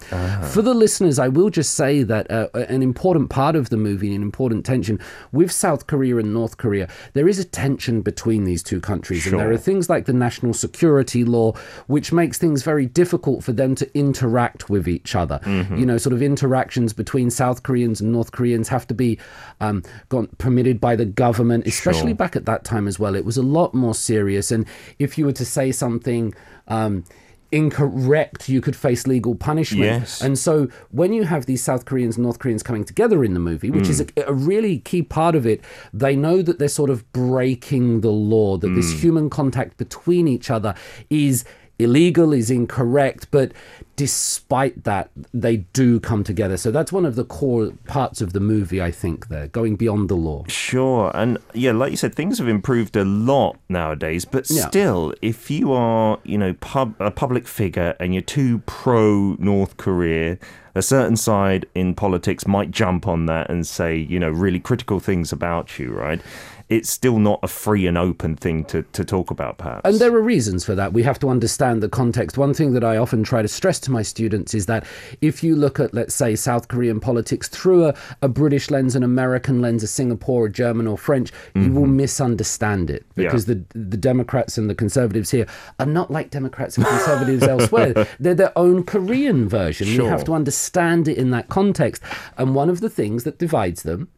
For 0.50 0.62
the 0.62 0.79
listeners, 0.80 1.18
I 1.20 1.28
will 1.28 1.50
just 1.50 1.74
say 1.74 2.02
that 2.02 2.28
uh, 2.30 2.48
an 2.54 2.82
important 2.82 3.30
part 3.30 3.54
of 3.54 3.70
the 3.70 3.76
movie, 3.76 4.12
an 4.14 4.22
important 4.22 4.66
tension 4.66 4.98
with 5.30 5.52
South 5.52 5.86
Korea 5.86 6.16
and 6.16 6.34
North 6.34 6.56
Korea, 6.56 6.88
there 7.12 7.28
is 7.28 7.38
a 7.38 7.44
tension 7.44 8.02
between 8.02 8.42
these 8.44 8.62
two 8.64 8.80
countries. 8.80 9.26
And 9.26 9.38
there 9.38 9.52
are 9.52 9.56
things 9.58 9.88
like 9.88 10.06
the 10.06 10.12
national 10.12 10.54
security 10.54 11.22
law, 11.24 11.52
which 11.86 12.10
makes 12.12 12.36
things 12.38 12.62
very 12.64 12.86
difficult 12.86 13.44
for 13.44 13.52
them 13.52 13.74
to 13.76 13.86
interact 13.96 14.68
with 14.68 14.88
each 14.88 15.14
other. 15.14 15.38
You 15.80 15.86
know, 15.86 15.98
sort 15.98 16.14
of 16.14 16.22
interactions 16.22 16.92
between 16.92 17.30
South 17.30 17.62
Koreans 17.62 18.00
and 18.00 18.10
North 18.10 18.32
Koreans 18.32 18.68
have 18.68 18.86
to 18.88 18.94
be 18.94 19.18
um, 19.60 19.82
gone, 20.08 20.28
permitted 20.38 20.80
by 20.80 20.96
the 20.96 21.04
government, 21.04 21.66
especially 21.66 22.10
Sure. 22.10 22.14
back 22.24 22.34
at 22.34 22.46
that 22.46 22.64
time 22.64 22.88
as 22.88 22.98
well. 22.98 23.14
It 23.14 23.24
was 23.24 23.36
a 23.36 23.42
lot 23.42 23.74
more 23.74 23.94
serious. 23.94 24.50
And 24.50 24.64
if 24.98 25.18
you 25.18 25.26
were 25.26 25.32
to 25.32 25.44
say 25.44 25.70
something, 25.70 26.34
um, 26.68 27.04
Incorrect, 27.52 28.48
you 28.48 28.60
could 28.60 28.76
face 28.76 29.06
legal 29.06 29.34
punishment. 29.34 29.84
Yes. 29.84 30.20
And 30.20 30.38
so 30.38 30.68
when 30.90 31.12
you 31.12 31.24
have 31.24 31.46
these 31.46 31.62
South 31.62 31.84
Koreans 31.84 32.16
and 32.16 32.24
North 32.24 32.38
Koreans 32.38 32.62
coming 32.62 32.84
together 32.84 33.24
in 33.24 33.34
the 33.34 33.40
movie, 33.40 33.70
which 33.70 33.88
is 33.88 34.00
a, 34.00 34.04
hmm. 34.04 34.20
a 34.26 34.32
really 34.32 34.78
key 34.78 35.02
part 35.02 35.34
of 35.34 35.46
it, 35.46 35.62
they 35.92 36.14
know 36.14 36.42
that 36.42 36.58
they're 36.58 36.68
sort 36.68 36.90
of 36.90 37.10
breaking 37.12 38.02
the 38.02 38.10
law, 38.10 38.56
that 38.56 38.68
this 38.74 38.92
hmm. 38.92 38.98
human 38.98 39.30
contact 39.30 39.76
between 39.76 40.28
each 40.28 40.50
other 40.50 40.74
is 41.08 41.44
illegal, 41.82 42.32
is 42.32 42.50
incorrect, 42.50 43.28
but 43.30 43.52
despite 43.96 44.84
that, 44.84 45.10
they 45.34 45.58
do 45.74 46.00
come 46.00 46.24
together. 46.24 46.56
So 46.56 46.70
that's 46.70 46.90
one 46.90 47.04
of 47.04 47.16
the 47.16 47.24
core 47.24 47.72
parts 47.86 48.20
of 48.22 48.32
the 48.32 48.40
movie, 48.40 48.80
I 48.80 48.90
think, 48.90 49.28
there, 49.28 49.48
going 49.48 49.76
beyond 49.76 50.08
the 50.08 50.14
law. 50.14 50.44
Sure. 50.48 51.10
And 51.14 51.36
yeah, 51.52 51.72
like 51.72 51.90
you 51.90 51.96
said, 51.98 52.14
things 52.14 52.38
have 52.38 52.48
improved 52.48 52.96
a 52.96 53.04
lot 53.04 53.58
nowadays. 53.68 54.24
But 54.24 54.48
Yeah. 54.48 54.66
still, 54.68 55.12
if 55.20 55.50
you 55.50 55.72
are, 55.72 56.18
you 56.24 56.38
know, 56.38 56.54
pub, 56.54 56.94
a 56.98 57.10
public 57.10 57.46
figure 57.46 57.94
and 58.00 58.14
you're 58.14 58.22
too 58.22 58.62
pro 58.64 59.36
North 59.38 59.76
Korea, 59.76 60.38
a 60.74 60.82
certain 60.82 61.16
side 61.16 61.66
in 61.74 61.94
politics 61.94 62.46
might 62.46 62.70
jump 62.70 63.06
on 63.06 63.26
that 63.26 63.50
and 63.50 63.66
say, 63.66 63.96
you 63.96 64.18
know, 64.18 64.30
really 64.30 64.60
critical 64.60 65.00
things 65.00 65.32
about 65.32 65.78
you, 65.78 65.90
right? 65.92 66.22
It's 66.70 66.88
still 66.90 67.18
not 67.18 67.40
a 67.42 67.48
free 67.48 67.86
and 67.86 67.98
open 67.98 68.36
thing 68.36 68.64
to, 68.66 68.82
to 68.82 69.04
talk 69.04 69.30
about, 69.30 69.58
perhaps. 69.58 69.82
And 69.84 69.98
there 69.98 70.14
are 70.14 70.22
reasons 70.22 70.64
for 70.64 70.74
that. 70.76 70.92
We 70.92 71.02
have 71.02 71.18
to 71.18 71.28
understand 71.28 71.82
the 71.82 71.88
context. 71.88 72.38
One 72.38 72.54
thing 72.54 72.72
that 72.74 72.84
I 72.84 72.96
often 72.96 73.24
try 73.24 73.42
to 73.42 73.48
stress 73.48 73.80
to 73.80 73.90
my 73.90 74.02
students 74.02 74.54
is 74.54 74.66
that 74.66 74.86
if 75.20 75.42
you 75.42 75.56
look 75.56 75.80
at, 75.80 75.92
let's 75.92 76.14
say, 76.14 76.36
South 76.36 76.68
Korean 76.68 77.00
politics 77.00 77.48
through 77.48 77.86
a, 77.86 77.94
a 78.22 78.28
British 78.28 78.70
lens, 78.70 78.94
an 78.94 79.02
American 79.02 79.60
lens, 79.60 79.82
a 79.82 79.88
Singapore, 79.88 80.46
a 80.46 80.50
German, 80.50 80.86
or 80.86 80.96
French, 80.96 81.32
you 81.54 81.72
will 81.72 81.82
mm-hmm. 81.82 81.96
misunderstand 81.96 82.88
it 82.88 83.04
Yeah. 83.16 83.24
because 83.24 83.46
the 83.46 83.64
the 83.74 83.96
Democrats 83.96 84.56
and 84.56 84.70
the 84.70 84.74
conservatives 84.74 85.30
here 85.30 85.46
are 85.78 85.86
not 85.86 86.10
like 86.10 86.30
Democrats 86.30 86.76
and 86.76 86.86
conservatives 86.86 87.42
elsewhere. 87.54 88.06
They're 88.20 88.34
their 88.34 88.56
own 88.56 88.84
Korean 88.84 89.48
version. 89.48 89.88
You 89.88 90.04
have 90.06 90.24
to 90.24 90.34
understand 90.34 91.08
it 91.08 91.18
in 91.18 91.30
that 91.30 91.48
context. 91.48 92.02
And 92.38 92.54
one 92.54 92.70
of 92.70 92.80
the 92.80 92.90
things 92.90 93.24
that 93.24 93.38
divides 93.38 93.82
them 93.82 94.08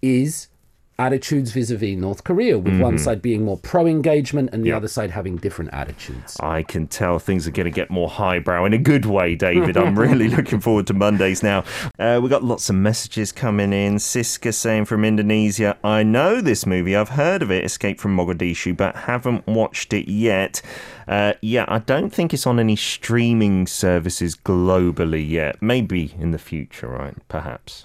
is 0.00 0.48
attitudes 1.06 1.50
vis-a-vis 1.52 1.96
North 1.96 2.22
Korea, 2.24 2.58
with 2.58 2.80
one 2.80 2.96
side 2.98 3.20
being 3.20 3.44
more 3.44 3.56
pro-engagement 3.58 4.50
and 4.52 4.62
the 4.64 4.68
Yeah. 4.68 4.76
other 4.76 4.88
side 4.88 5.10
having 5.10 5.36
different 5.36 5.72
attitudes. 5.74 6.36
I 6.40 6.62
can 6.62 6.86
tell 6.86 7.18
things 7.18 7.46
are 7.48 7.50
going 7.50 7.64
to 7.64 7.70
get 7.70 7.90
more 7.90 8.08
highbrow 8.08 8.64
in 8.64 8.72
a 8.72 8.78
good 8.78 9.04
way, 9.06 9.34
David. 9.34 9.76
I'm 9.76 9.98
really 10.06 10.28
looking 10.28 10.60
forward 10.60 10.86
to 10.88 10.94
Mondays 10.94 11.42
now. 11.42 11.64
Uh, 11.98 12.20
we 12.22 12.28
got 12.28 12.44
lots 12.44 12.68
of 12.70 12.76
messages 12.76 13.32
coming 13.32 13.72
in. 13.72 13.96
Siska 13.96 14.54
saying 14.54 14.84
from 14.84 15.04
Indonesia, 15.04 15.76
I 15.82 16.02
know 16.02 16.40
this 16.40 16.66
movie. 16.66 16.94
I've 16.96 17.10
heard 17.10 17.42
of 17.42 17.50
it, 17.50 17.64
Escape 17.64 18.00
from 18.00 18.16
Mogadishu, 18.16 18.76
but 18.76 18.94
haven't 18.94 19.46
watched 19.46 19.92
it 19.92 20.10
yet. 20.10 20.62
Uh, 21.08 21.32
yeah, 21.42 21.64
I 21.68 21.78
don't 21.80 22.10
think 22.10 22.32
it's 22.32 22.46
on 22.46 22.60
any 22.60 22.76
streaming 22.76 23.66
services 23.66 24.36
globally 24.36 25.28
yet. 25.28 25.60
Maybe 25.60 26.14
in 26.18 26.30
the 26.30 26.38
future, 26.38 26.86
right? 26.88 27.14
Perhaps. 27.28 27.84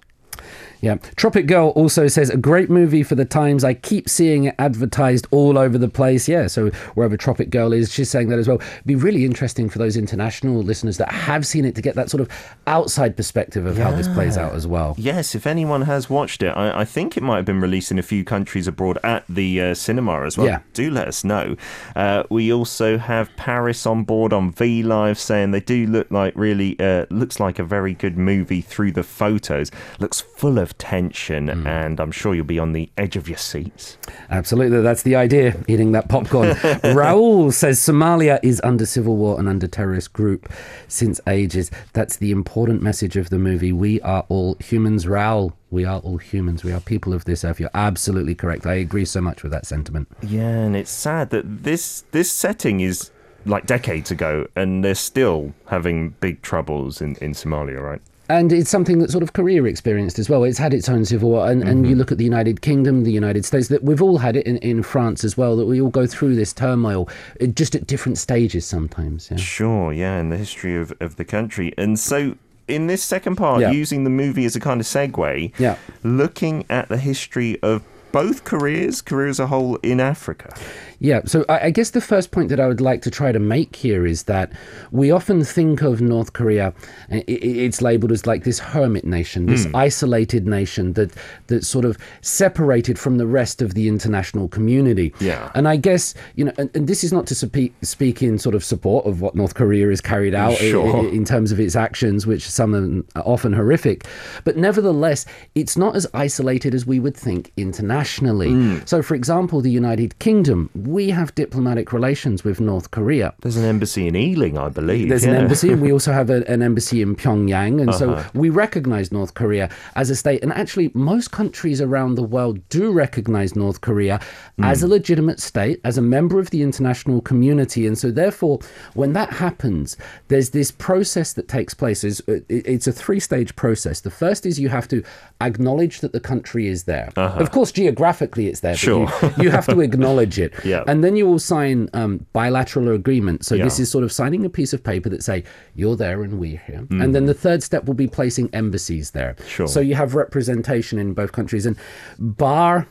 Yeah. 0.82 0.96
Tropic 1.16 1.48
Girl 1.48 1.70
also 1.70 2.08
says 2.08 2.30
a 2.30 2.38
great 2.38 2.70
movie 2.70 3.04
for 3.04 3.16
the 3.16 3.26
times. 3.26 3.64
I 3.64 3.74
keep 3.74 4.10
seeing 4.10 4.46
it 4.46 4.56
advertised 4.60 5.28
all 5.32 5.58
over 5.58 5.78
the 5.78 5.90
place. 5.90 6.28
Yeah. 6.28 6.48
So 6.48 6.70
wherever 6.96 7.18
Tropic 7.18 7.50
Girl 7.50 7.74
is, 7.74 7.92
she's 7.92 8.10
saying 8.10 8.30
that 8.30 8.40
as 8.40 8.48
well. 8.48 8.58
It'd 8.58 8.86
be 8.86 8.96
really 8.96 9.26
interesting 9.26 9.70
for 9.70 9.80
those 9.80 9.98
international 9.98 10.62
listeners 10.62 10.98
that 10.98 11.12
have 11.12 11.46
seen 11.46 11.66
it 11.66 11.76
to 11.76 11.82
get 11.82 11.96
that 11.96 12.10
sort 12.10 12.22
of 12.22 12.30
outside 12.68 13.18
perspective 13.18 13.66
of 13.66 13.78
how 13.78 13.92
this 13.92 14.08
plays 14.08 14.38
out 14.38 14.54
as 14.54 14.68
well. 14.68 14.96
Yes, 14.98 15.36
if 15.36 15.48
anyone 15.48 15.84
has 15.84 16.10
watched 16.10 16.44
it, 16.44 16.50
I, 16.50 16.82
I 16.82 16.86
think 16.86 17.18
it 17.18 17.24
might 17.24 17.38
have 17.38 17.46
been 17.46 17.62
released 17.62 17.92
in 17.92 18.00
a 18.00 18.04
few 18.04 18.24
countries 18.24 18.68
abroad 18.68 18.98
at 19.04 19.26
the 19.28 19.62
uh, 19.62 19.74
cinema 19.74 20.24
as 20.26 20.38
well. 20.38 20.48
Yeah. 20.48 20.60
Do 20.74 20.92
let 20.92 21.08
us 21.08 21.24
know. 21.24 21.56
Uh, 21.96 22.24
we 22.30 22.52
also 22.54 22.98
have 22.98 23.36
Paris 23.36 23.86
on 23.86 24.04
board 24.04 24.34
on 24.34 24.52
V 24.52 24.84
Live 24.84 25.18
saying 25.20 25.52
they 25.52 25.60
do 25.60 25.88
look 25.88 26.10
like 26.12 26.34
really 26.36 26.80
uh, 26.80 27.06
looks 27.10 27.40
like 27.40 27.60
a 27.60 27.64
very 27.64 27.94
good 27.94 28.18
movie 28.18 28.62
through 28.62 28.92
the 28.92 29.04
photos. 29.04 29.72
Looks 30.00 30.22
full 30.22 30.58
of 30.58 30.67
tension, 30.78 31.48
hmm. 31.50 31.68
and 31.68 32.00
I'm 32.00 32.12
sure 32.12 32.34
you'll 32.34 32.46
be 32.46 32.60
on 32.60 32.74
the 32.74 32.90
edge 32.98 33.16
of 33.16 33.28
your 33.28 33.38
seats. 33.38 33.98
Absolutely, 34.30 34.82
that's 34.82 35.04
the 35.04 35.16
idea, 35.16 35.56
eating 35.68 35.92
that 35.92 36.10
popcorn. 36.10 36.50
Raul 36.96 37.54
says 37.54 37.80
Somalia 37.80 38.40
is 38.42 38.60
under 38.64 38.86
civil 38.86 39.16
war 39.16 39.40
and 39.40 39.48
under 39.48 39.68
terrorist 39.68 40.14
group 40.14 40.52
since 40.88 41.22
ages. 41.28 41.72
That's 41.94 42.18
the 42.18 42.32
important 42.32 42.82
message 42.82 43.16
of 43.16 43.30
the 43.30 43.40
movie. 43.40 43.72
We 43.72 44.02
are 44.02 44.26
all 44.30 44.56
humans, 44.60 45.06
Raul. 45.06 45.54
We 45.70 45.86
are 45.86 46.00
all 46.00 46.18
humans. 46.18 46.64
We 46.64 46.72
are 46.72 46.80
people 46.80 47.14
of 47.14 47.26
this 47.26 47.44
earth. 47.44 47.60
You're 47.60 47.70
absolutely 47.74 48.36
correct. 48.36 48.66
I 48.66 48.76
agree 48.76 49.06
so 49.06 49.22
much 49.22 49.44
with 49.44 49.52
that 49.52 49.66
sentiment. 49.66 50.08
Yeah, 50.22 50.48
and 50.48 50.76
it's 50.76 50.92
sad 50.92 51.30
that 51.32 51.64
this 51.64 52.06
this 52.12 52.32
setting 52.32 52.80
is 52.80 53.12
like 53.46 53.66
decades 53.66 54.12
ago, 54.12 54.48
and 54.56 54.84
they're 54.84 54.96
still 54.96 55.54
having 55.68 56.10
big 56.20 56.42
troubles 56.42 57.02
in, 57.02 57.16
in 57.16 57.34
Somalia, 57.34 57.82
right? 57.82 58.02
And 58.30 58.52
it's 58.52 58.70
something 58.70 59.00
that 59.00 59.10
sort 59.12 59.24
of 59.24 59.34
Korea 59.34 59.64
experienced 59.64 60.20
as 60.20 60.30
well. 60.30 60.44
It's 60.44 60.58
had 60.58 60.74
its 60.74 60.90
own 60.90 61.06
civil 61.06 61.30
war. 61.30 61.50
And, 61.50 61.64
and 61.64 61.88
you 61.88 61.96
look 61.96 62.12
at 62.12 62.18
the 62.18 62.24
United 62.26 62.62
Kingdom, 62.62 63.04
the 63.04 63.12
United 63.12 63.46
States, 63.46 63.70
that 63.70 63.84
we've 63.84 64.02
all 64.02 64.18
had 64.18 64.36
it 64.36 64.46
in, 64.46 64.58
in 64.58 64.84
France 64.84 65.24
as 65.24 65.38
well, 65.38 65.56
that 65.56 65.66
we 65.66 65.80
all 65.80 65.90
go 65.90 66.06
through 66.06 66.36
this 66.36 66.52
turmoil 66.52 67.08
uh, 67.42 67.46
just 67.48 67.74
at 67.76 67.88
different 67.88 68.18
stages 68.18 68.66
sometimes. 68.66 69.30
Yeah. 69.32 69.38
Sure, 69.38 69.94
yeah, 69.94 70.20
in 70.20 70.30
the 70.30 70.38
history 70.38 70.76
of, 70.76 70.94
of 71.00 71.16
the 71.16 71.26
country. 71.26 71.74
And 71.78 71.98
so 71.98 72.36
in 72.68 72.88
this 72.88 73.02
second 73.04 73.38
part, 73.38 73.62
Yeah. 73.62 73.72
using 73.72 74.04
the 74.04 74.10
movie 74.10 74.44
as 74.46 74.56
a 74.56 74.60
kind 74.60 74.82
of 74.82 74.88
segue, 74.88 75.54
Yeah. 75.58 75.78
looking 76.04 76.66
at 76.70 76.90
the 76.90 76.98
history 76.98 77.58
of 77.62 77.82
both 78.12 78.44
Koreas, 78.44 79.02
Korea 79.02 79.30
as 79.30 79.40
a 79.40 79.48
whole 79.48 79.76
in 79.78 80.00
Africa. 80.00 80.54
Yeah, 81.00 81.22
so 81.26 81.46
I, 81.48 81.66
I 81.66 81.70
guess 81.72 81.92
the 81.92 82.02
first 82.02 82.32
point 82.32 82.50
that 82.50 82.60
I 82.60 82.68
would 82.68 82.82
like 82.82 83.02
to 83.04 83.12
try 83.12 83.32
to 83.32 83.40
make 83.40 83.76
here 83.76 84.06
is 84.06 84.24
that 84.24 84.52
we 84.92 85.12
often 85.12 85.44
think 85.44 85.82
of 85.82 86.02
North 86.02 86.34
Korea, 86.34 86.74
it's 87.10 87.82
labeled 87.82 88.12
as 88.12 88.26
like 88.26 88.44
this 88.44 88.60
hermit 88.60 89.06
nation, 89.06 89.46
this 89.46 89.68
isolated 89.74 90.48
nation 90.48 90.94
that 90.94 91.12
that's 91.48 91.68
sort 91.68 91.86
of 91.86 91.98
separated 92.22 93.00
from 93.00 93.18
the 93.18 93.28
rest 93.28 93.62
of 93.62 93.74
the 93.74 93.88
international 93.88 94.48
community. 94.48 95.14
Yeah. 95.20 95.52
and 95.56 95.68
I 95.68 95.76
guess 95.78 96.14
you 96.36 96.46
know, 96.46 96.54
and, 96.58 96.70
and 96.76 96.88
this 96.88 97.04
is 97.04 97.12
not 97.14 97.28
to 97.28 97.36
speak 97.36 97.74
speak 97.82 98.22
in 98.24 98.38
sort 98.38 98.56
of 98.56 98.64
support 98.64 99.06
of 99.06 99.22
what 99.22 99.36
North 99.36 99.56
Korea 99.56 99.88
has 99.90 100.02
carried 100.02 100.34
out 100.36 100.56
Sure. 100.58 100.98
i- 100.98 101.10
in 101.10 101.26
terms 101.26 101.52
of 101.52 101.60
its 101.60 101.76
actions, 101.76 102.26
which 102.28 102.48
some 102.50 103.06
are 103.16 103.22
often 103.24 103.54
horrific, 103.54 104.06
but 104.44 104.58
nevertheless, 104.58 105.26
it's 105.56 105.78
not 105.78 105.96
as 105.96 106.08
isolated 106.14 106.74
as 106.74 106.86
we 106.86 107.00
would 107.00 107.16
think 107.16 107.52
internationally. 107.58 108.50
Mm. 108.50 108.88
So, 108.88 109.02
for 109.02 109.16
example, 109.16 109.62
the 109.62 109.72
United 109.72 110.18
Kingdom, 110.20 110.70
we 110.88 111.10
have 111.10 111.34
diplomatic 111.36 111.92
relations 111.92 112.44
with 112.44 112.60
North 112.62 112.92
Korea. 112.92 113.34
There's 113.42 113.58
an 113.58 113.66
embassy 113.66 114.08
in 114.08 114.16
Ealing, 114.16 114.58
I 114.58 114.70
believe. 114.70 115.10
There's 115.10 115.26
an 115.26 115.36
embassy, 115.36 115.72
and 115.72 115.82
we 115.82 115.92
also 115.98 116.12
have 116.14 116.30
a, 116.30 116.48
an 116.50 116.62
embassy 116.62 117.02
in 117.02 117.16
Pyongyang, 117.16 117.82
and 117.82 117.90
Uh-huh. 117.90 117.98
so 118.00 118.26
we 118.34 118.50
recognize 118.50 119.12
North 119.12 119.34
Korea 119.34 119.70
as 119.96 120.10
a 120.10 120.16
state. 120.16 120.42
And 120.44 120.54
actually, 120.54 120.92
most 120.94 121.32
countries 121.32 121.82
around 121.82 122.16
the 122.16 122.24
world 122.24 122.60
do 122.70 122.92
recognize 122.92 123.56
North 123.56 123.82
Korea 123.82 124.20
as 124.62 124.80
Hmm. 124.80 124.86
a 124.86 124.90
legitimate 124.90 125.40
state, 125.40 125.80
as 125.84 125.98
a 125.98 126.02
member 126.02 126.40
of 126.40 126.50
the 126.52 126.62
international 126.64 127.20
community. 127.22 127.86
And 127.88 127.98
so, 127.98 128.10
therefore, 128.12 128.60
when 128.94 129.14
that 129.14 129.34
happens, 129.34 129.98
there's 130.30 130.52
this 130.52 130.72
process 130.72 131.34
that 131.34 131.48
takes 131.48 131.74
place. 131.74 132.04
It's, 132.04 132.22
it's 132.50 132.88
a 132.88 132.92
three 132.94 133.20
stage 133.20 133.56
process. 133.56 134.02
The 134.02 134.12
first 134.24 134.46
is 134.46 134.60
you 134.60 134.70
have 134.70 134.88
to 134.90 135.04
acknowledge 135.42 136.00
that 136.02 136.14
the 136.14 136.20
country 136.20 136.68
is 136.68 136.84
there. 136.86 137.10
Of 137.16 137.52
course, 137.52 137.72
geographically, 137.72 138.48
it's 138.48 138.62
there, 138.62 138.76
but 138.76 138.88
Uh-huh. 138.88 139.08
Sure. 139.20 139.34
you, 139.38 139.44
you 139.46 139.50
have 139.52 139.66
to 139.68 139.80
acknowledge 139.90 140.40
it. 140.40 140.54
Yeah. 140.64 140.77
And 140.88 141.04
then 141.04 141.16
you 141.16 141.26
will 141.26 141.40
sign 141.40 141.90
um, 141.94 142.26
bilateral 142.34 142.90
agreements. 142.94 143.48
So 143.48 143.58
this 143.58 143.80
is 143.80 143.90
sort 143.90 144.04
of 144.04 144.12
signing 144.12 144.46
a 144.46 144.50
piece 144.50 144.74
of 144.74 144.84
paper 144.84 145.10
that 145.10 145.24
say 145.24 145.44
you're 145.76 145.96
there 145.96 146.24
and 146.24 146.40
we're 146.40 146.62
here. 146.66 146.86
And 146.90 147.16
then 147.16 147.26
the 147.26 147.34
third 147.34 147.64
step 147.64 147.86
will 147.86 147.94
be 147.94 148.08
placing 148.08 148.50
embassies 148.54 149.12
there. 149.12 149.36
Sure. 149.48 149.68
So 149.68 149.80
you 149.80 149.96
have 149.96 150.16
representation 150.16 151.00
in 151.00 151.14
both 151.14 151.32
countries. 151.32 151.66
And 151.66 151.78
bar, 152.20 152.88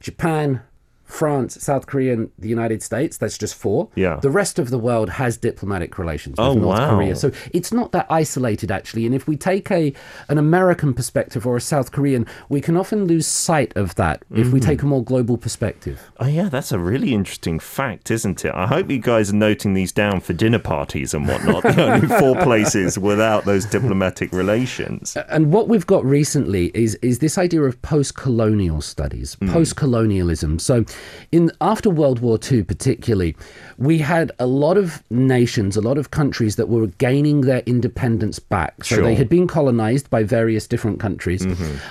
Japan, 0.00 0.60
France, 1.06 1.62
South 1.62 1.86
Korea, 1.86 2.12
and 2.14 2.30
the 2.38 2.48
United 2.48 2.82
States, 2.82 3.16
that's 3.16 3.38
just 3.38 3.54
four. 3.54 3.88
Yeah. 3.94 4.16
The 4.20 4.30
rest 4.30 4.58
of 4.58 4.70
the 4.70 4.78
world 4.78 5.08
has 5.10 5.36
diplomatic 5.36 5.98
relations 5.98 6.32
with 6.36 6.46
Oh, 6.46 6.54
North 6.54 6.78
wow. 6.80 6.90
Korea. 6.96 7.16
So 7.16 7.30
it's 7.52 7.72
not 7.72 7.92
that 7.92 8.06
isolated 8.10 8.70
actually. 8.70 9.06
And 9.06 9.14
if 9.14 9.26
we 9.28 9.36
take 9.36 9.70
a 9.70 9.92
an 10.28 10.36
American 10.38 10.92
perspective 10.94 11.46
or 11.46 11.56
a 11.56 11.60
South 11.60 11.92
Korean, 11.92 12.26
we 12.48 12.60
can 12.60 12.76
often 12.76 13.04
lose 13.06 13.26
sight 13.26 13.72
of 13.76 13.94
that 13.94 14.22
if 14.30 14.46
Mm-hmm. 14.46 14.50
we 14.52 14.60
take 14.60 14.82
a 14.82 14.86
more 14.86 15.02
global 15.02 15.36
perspective. 15.38 16.10
Oh, 16.18 16.26
yeah, 16.26 16.48
that's 16.48 16.72
a 16.72 16.78
really 16.78 17.12
interesting 17.14 17.58
fact, 17.60 18.10
isn't 18.10 18.44
it? 18.44 18.52
I 18.54 18.66
hope 18.66 18.90
you 18.90 18.98
guys 18.98 19.30
are 19.30 19.36
noting 19.36 19.74
these 19.74 19.92
down 19.92 20.20
for 20.20 20.32
dinner 20.32 20.58
parties 20.58 21.14
and 21.14 21.26
whatnot. 21.28 21.62
the 21.62 21.92
only 21.92 22.08
four 22.20 22.34
places 22.42 22.98
without 22.98 23.44
those 23.44 23.64
diplomatic 23.64 24.32
relations. 24.32 25.16
and 25.28 25.52
what 25.52 25.68
we've 25.68 25.86
got 25.86 26.04
recently 26.04 26.70
is 26.74 26.96
is 26.96 27.20
this 27.20 27.38
idea 27.38 27.62
of 27.62 27.80
post-colonial 27.82 28.80
studies, 28.80 29.36
post-colonialism. 29.46 30.58
So, 30.58 30.84
in 31.32 31.50
after 31.60 31.90
World 31.90 32.20
War 32.20 32.38
II, 32.50 32.62
particularly, 32.62 33.36
we 33.78 33.98
had 33.98 34.32
a 34.38 34.46
lot 34.46 34.76
of 34.76 35.02
nations, 35.10 35.76
a 35.76 35.80
lot 35.80 35.98
of 35.98 36.10
countries 36.10 36.56
that 36.56 36.68
were 36.68 36.86
gaining 36.98 37.42
their 37.42 37.62
independence 37.66 38.38
back. 38.38 38.84
So 38.84 38.96
Sure. 38.96 39.04
they 39.04 39.14
had 39.14 39.28
been 39.28 39.46
colonized 39.46 40.08
by 40.10 40.22
various 40.22 40.66
different 40.66 41.00
countries, 41.00 41.46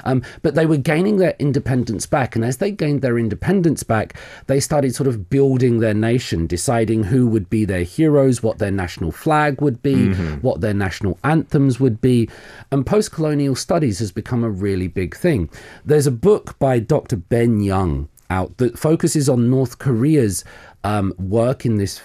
um, 0.05 0.21
but 0.41 0.55
they 0.55 0.65
were 0.65 0.77
gaining 0.77 1.17
their 1.17 1.35
independence 1.39 2.05
back. 2.05 2.35
And 2.35 2.43
as 2.45 2.57
they 2.57 2.71
gained 2.71 3.01
their 3.01 3.17
independence 3.19 3.83
back, 3.83 4.13
they 4.47 4.59
started 4.59 4.95
sort 4.95 5.07
of 5.07 5.29
building 5.29 5.79
their 5.79 5.93
nation, 5.93 6.47
deciding 6.47 7.03
who 7.03 7.27
would 7.27 7.49
be 7.49 7.65
their 7.65 7.83
heroes, 7.83 8.41
what 8.41 8.59
their 8.59 8.71
national 8.71 9.11
flag 9.11 9.61
would 9.61 9.81
be, 9.83 10.13
what 10.41 10.61
their 10.61 10.73
national 10.73 11.17
anthems 11.23 11.79
would 11.79 12.01
be. 12.01 12.29
And 12.71 12.85
post 12.85 13.11
colonial 13.11 13.55
studies 13.55 13.99
has 13.99 14.11
become 14.11 14.43
a 14.43 14.49
really 14.49 14.87
big 14.87 15.15
thing. 15.15 15.49
There's 15.85 16.07
a 16.07 16.11
book 16.11 16.57
by 16.59 16.79
Dr. 16.79 17.17
Ben 17.17 17.59
Young 17.61 18.07
out 18.29 18.57
that 18.57 18.77
focuses 18.77 19.29
on 19.29 19.49
North 19.49 19.79
Korea's 19.79 20.43
um, 20.83 21.13
work 21.17 21.65
in 21.65 21.77
this 21.77 22.01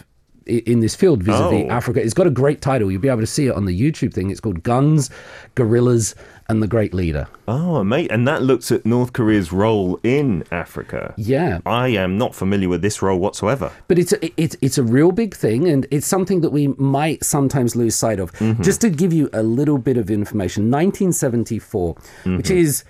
in 0.46 0.80
this 0.80 0.96
field 0.96 1.22
vis-a-vis 1.22 1.66
Oh. 1.66 1.70
Africa. 1.70 2.02
It's 2.02 2.14
got 2.14 2.26
a 2.26 2.30
great 2.30 2.60
title. 2.60 2.90
You'll 2.90 3.00
be 3.00 3.08
able 3.08 3.20
to 3.20 3.26
see 3.26 3.46
it 3.46 3.54
on 3.54 3.66
the 3.66 3.78
YouTube 3.78 4.12
thing. 4.12 4.30
It's 4.30 4.40
called 4.40 4.64
Guns, 4.64 5.08
Guerillas, 5.54 6.16
and 6.48 6.60
the 6.60 6.66
Great 6.66 6.92
Leader. 6.92 7.28
Oh, 7.46 7.84
mate, 7.84 8.10
and 8.10 8.26
that 8.26 8.42
looks 8.42 8.72
at 8.72 8.84
North 8.84 9.12
Korea's 9.12 9.52
role 9.52 10.00
in 10.02 10.42
Africa. 10.50 11.14
Yeah. 11.16 11.60
I 11.66 11.88
am 11.88 12.18
not 12.18 12.34
familiar 12.34 12.68
with 12.68 12.82
this 12.82 13.00
role 13.00 13.20
whatsoever. 13.20 13.70
But 13.86 14.00
it's 14.00 14.12
a, 14.12 14.40
it's 14.42 14.56
it's 14.60 14.76
a 14.78 14.82
real 14.82 15.12
big 15.12 15.36
thing, 15.36 15.68
and 15.68 15.86
it's 15.92 16.06
something 16.06 16.40
that 16.40 16.50
we 16.50 16.68
might 16.78 17.22
sometimes 17.22 17.76
lose 17.76 17.94
sight 17.94 18.18
of. 18.18 18.32
Just 18.60 18.80
to 18.80 18.90
give 18.90 19.12
you 19.12 19.30
a 19.32 19.44
little 19.44 19.78
bit 19.78 19.96
of 19.98 20.10
information, 20.10 20.64
1974, 20.64 21.94
which 22.38 22.50
is 22.50 22.82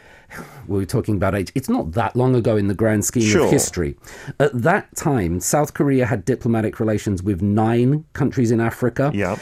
we 0.68 0.78
were 0.78 0.84
talking 0.86 1.16
about 1.16 1.34
age. 1.34 1.52
It's 1.54 1.68
not 1.68 1.92
that 1.92 2.14
long 2.16 2.34
ago 2.34 2.56
in 2.56 2.68
the 2.68 2.74
grand 2.74 3.04
scheme 3.04 3.22
Sure. 3.22 3.44
of 3.46 3.50
history. 3.50 3.96
At 4.38 4.62
that 4.62 4.94
time, 4.96 5.40
South 5.40 5.74
Korea 5.74 6.06
had 6.06 6.24
diplomatic 6.24 6.80
relations 6.80 7.22
with 7.22 7.42
nine 7.42 8.04
countries 8.12 8.50
in 8.50 8.60
Africa. 8.60 9.10
Yeah. 9.14 9.36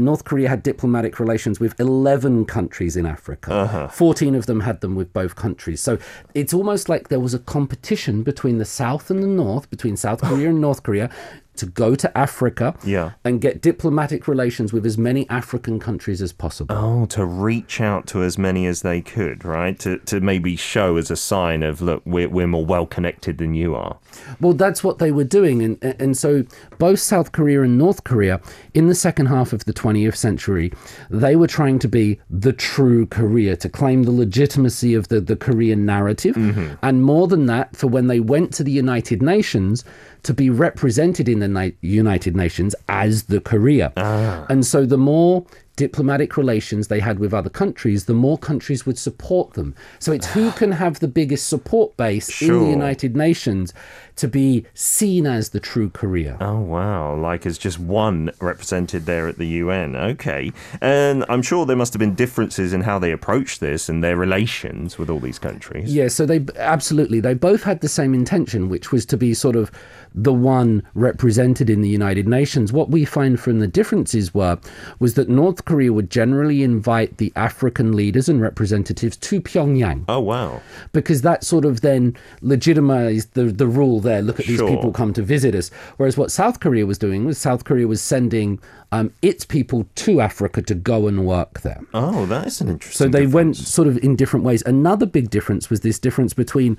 North 0.00 0.22
Korea 0.24 0.48
had 0.48 0.62
diplomatic 0.62 1.18
relations 1.18 1.58
with 1.58 1.78
11 1.80 2.44
countries 2.44 2.96
in 2.96 3.04
Africa. 3.04 3.52
Uh-huh. 3.52 3.88
14 3.88 4.36
of 4.36 4.46
them 4.46 4.60
had 4.60 4.80
them 4.80 4.94
with 4.94 5.12
both 5.12 5.34
countries. 5.34 5.80
So 5.80 5.98
it's 6.34 6.54
almost 6.54 6.88
like 6.88 7.08
there 7.08 7.18
was 7.18 7.34
a 7.34 7.40
competition 7.40 8.22
between 8.22 8.58
the 8.58 8.64
South 8.64 9.10
and 9.10 9.20
the 9.24 9.26
North, 9.26 9.68
between 9.70 9.96
South 9.96 10.20
Korea 10.22 10.50
and 10.50 10.60
North 10.60 10.84
Korea, 10.84 11.10
to 11.58 11.66
go 11.66 11.94
to 11.94 12.16
Africa 12.16 12.74
Yeah. 12.84 13.12
and 13.24 13.40
get 13.40 13.60
diplomatic 13.60 14.26
relations 14.26 14.72
with 14.72 14.86
as 14.86 14.96
many 14.98 15.28
African 15.28 15.78
countries 15.78 16.22
as 16.22 16.32
possible. 16.32 16.74
Oh, 16.74 17.06
to 17.06 17.24
reach 17.24 17.80
out 17.80 18.06
to 18.08 18.22
as 18.22 18.38
many 18.38 18.66
as 18.66 18.82
they 18.82 19.00
could, 19.00 19.44
right? 19.44 19.78
To, 19.80 19.98
to 19.98 20.20
maybe 20.20 20.56
show 20.56 20.96
as 20.96 21.10
a 21.10 21.16
sign 21.16 21.62
of, 21.62 21.80
look, 21.82 22.02
we're, 22.04 22.28
we're 22.28 22.46
more 22.46 22.64
well 22.64 22.86
connected 22.86 23.38
than 23.38 23.54
you 23.54 23.74
are. 23.74 23.98
Well, 24.40 24.54
that's 24.54 24.82
what 24.82 24.98
they 24.98 25.12
were 25.12 25.24
doing. 25.24 25.62
And, 25.62 25.82
and 26.00 26.16
so 26.16 26.44
both 26.78 27.00
South 27.00 27.32
Korea 27.32 27.62
and 27.62 27.76
North 27.78 28.04
Korea, 28.04 28.40
in 28.74 28.88
the 28.88 28.94
second 28.94 29.26
half 29.26 29.52
of 29.52 29.64
the 29.64 29.72
20th 29.72 30.16
century, 30.16 30.72
they 31.10 31.36
were 31.36 31.46
trying 31.46 31.78
to 31.80 31.88
be 31.88 32.18
the 32.30 32.52
true 32.52 33.06
Korea, 33.06 33.56
to 33.56 33.68
claim 33.68 34.04
the 34.04 34.10
legitimacy 34.12 34.94
of 34.94 35.08
the, 35.08 35.20
the 35.20 35.36
Korean 35.36 35.84
narrative. 35.84 36.36
Mm-hmm. 36.36 36.74
And 36.82 37.02
more 37.02 37.26
than 37.28 37.46
that, 37.46 37.76
for 37.76 37.86
when 37.86 38.06
they 38.06 38.20
went 38.20 38.52
to 38.54 38.64
the 38.64 38.72
United 38.72 39.22
Nations, 39.22 39.84
to 40.22 40.34
be 40.34 40.50
represented 40.50 41.28
in 41.28 41.38
the 41.40 41.48
Ni- 41.48 41.74
United 41.80 42.36
Nations 42.36 42.74
as 42.88 43.24
the 43.24 43.40
Korea. 43.40 43.92
Ah. 43.96 44.46
And 44.48 44.64
so 44.66 44.84
the 44.86 44.98
more 44.98 45.44
diplomatic 45.78 46.36
relations 46.36 46.88
they 46.88 46.98
had 46.98 47.20
with 47.20 47.32
other 47.32 47.48
countries, 47.48 48.04
the 48.06 48.12
more 48.12 48.36
countries 48.36 48.84
would 48.84 48.98
support 48.98 49.54
them. 49.54 49.76
So 50.00 50.10
it's 50.10 50.26
who 50.26 50.50
can 50.50 50.72
have 50.72 50.98
the 50.98 51.06
biggest 51.06 51.46
support 51.46 51.96
base 51.96 52.42
in 52.42 52.48
the 52.48 52.70
United 52.70 53.16
Nations 53.16 53.72
to 54.16 54.26
be 54.26 54.66
seen 54.74 55.24
as 55.24 55.50
the 55.50 55.60
true 55.60 55.88
Korea. 55.88 56.36
Oh 56.40 56.58
wow! 56.58 57.14
Like 57.14 57.46
as 57.46 57.56
just 57.56 57.78
one 57.78 58.32
represented 58.40 59.06
there 59.06 59.28
at 59.28 59.38
the 59.38 59.46
UN. 59.62 59.94
Okay, 59.94 60.52
and 60.80 61.24
I'm 61.28 61.42
sure 61.42 61.64
there 61.64 61.76
must 61.76 61.92
have 61.92 62.00
been 62.00 62.16
differences 62.16 62.72
in 62.72 62.80
how 62.80 62.98
they 62.98 63.12
approached 63.12 63.60
this 63.60 63.88
and 63.88 64.02
their 64.02 64.16
relations 64.16 64.98
with 64.98 65.08
all 65.08 65.20
these 65.20 65.38
countries. 65.38 65.94
Yeah, 65.94 66.08
so 66.08 66.26
they 66.26 66.44
absolutely 66.56 67.20
they 67.20 67.34
both 67.34 67.62
had 67.62 67.80
the 67.80 67.88
same 67.88 68.12
intention, 68.12 68.68
which 68.68 68.90
was 68.90 69.06
to 69.06 69.16
be 69.16 69.32
sort 69.32 69.54
of 69.54 69.70
the 70.14 70.32
one 70.32 70.82
represented 70.94 71.70
in 71.70 71.80
the 71.80 71.88
United 71.88 72.26
Nations. 72.26 72.72
What 72.72 72.90
we 72.90 73.04
find 73.04 73.38
from 73.38 73.60
the 73.60 73.68
differences 73.68 74.34
were 74.34 74.58
was 74.98 75.14
that 75.14 75.28
North 75.28 75.64
Korea 75.68 75.92
would 75.92 76.10
generally 76.10 76.62
invite 76.62 77.18
the 77.18 77.30
African 77.36 77.94
leaders 77.94 78.28
and 78.28 78.40
representatives 78.40 79.16
to 79.18 79.40
Pyongyang 79.40 80.04
Oh 80.08 80.20
wow! 80.20 80.62
because 80.92 81.22
that 81.22 81.44
sort 81.44 81.64
of 81.64 81.82
then 81.82 82.16
legitimized 82.40 83.34
the 83.34 83.44
the 83.44 83.66
rule 83.66 84.00
there. 84.00 84.22
Look 84.22 84.40
at 84.40 84.46
these 84.46 84.62
people 84.62 84.92
come 84.92 85.12
to 85.12 85.22
visit 85.22 85.54
us. 85.54 85.70
Whereas 85.98 86.16
what 86.16 86.30
South 86.30 86.60
Korea 86.60 86.86
was 86.86 86.98
doing 86.98 87.26
was 87.26 87.36
South 87.38 87.64
Korea 87.64 87.86
was 87.86 88.00
sending 88.00 88.58
um, 88.92 89.12
its 89.20 89.44
people 89.44 89.86
to 89.96 90.20
Africa 90.22 90.62
to 90.62 90.74
go 90.74 91.06
and 91.06 91.26
work 91.26 91.60
there. 91.60 91.80
Oh, 91.92 92.24
that 92.26 92.46
is 92.46 92.60
an 92.60 92.68
interesting. 92.68 93.06
So 93.06 93.10
they 93.10 93.26
went 93.26 93.56
sort 93.56 93.88
of 93.88 93.98
in 93.98 94.16
different 94.16 94.44
ways. 94.44 94.62
Another 94.64 95.06
big 95.06 95.30
difference 95.30 95.68
was 95.68 95.80
this 95.80 95.98
difference 95.98 96.32
between 96.32 96.78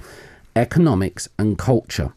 economics 0.56 1.30
and 1.38 1.58
culture. 1.58 2.14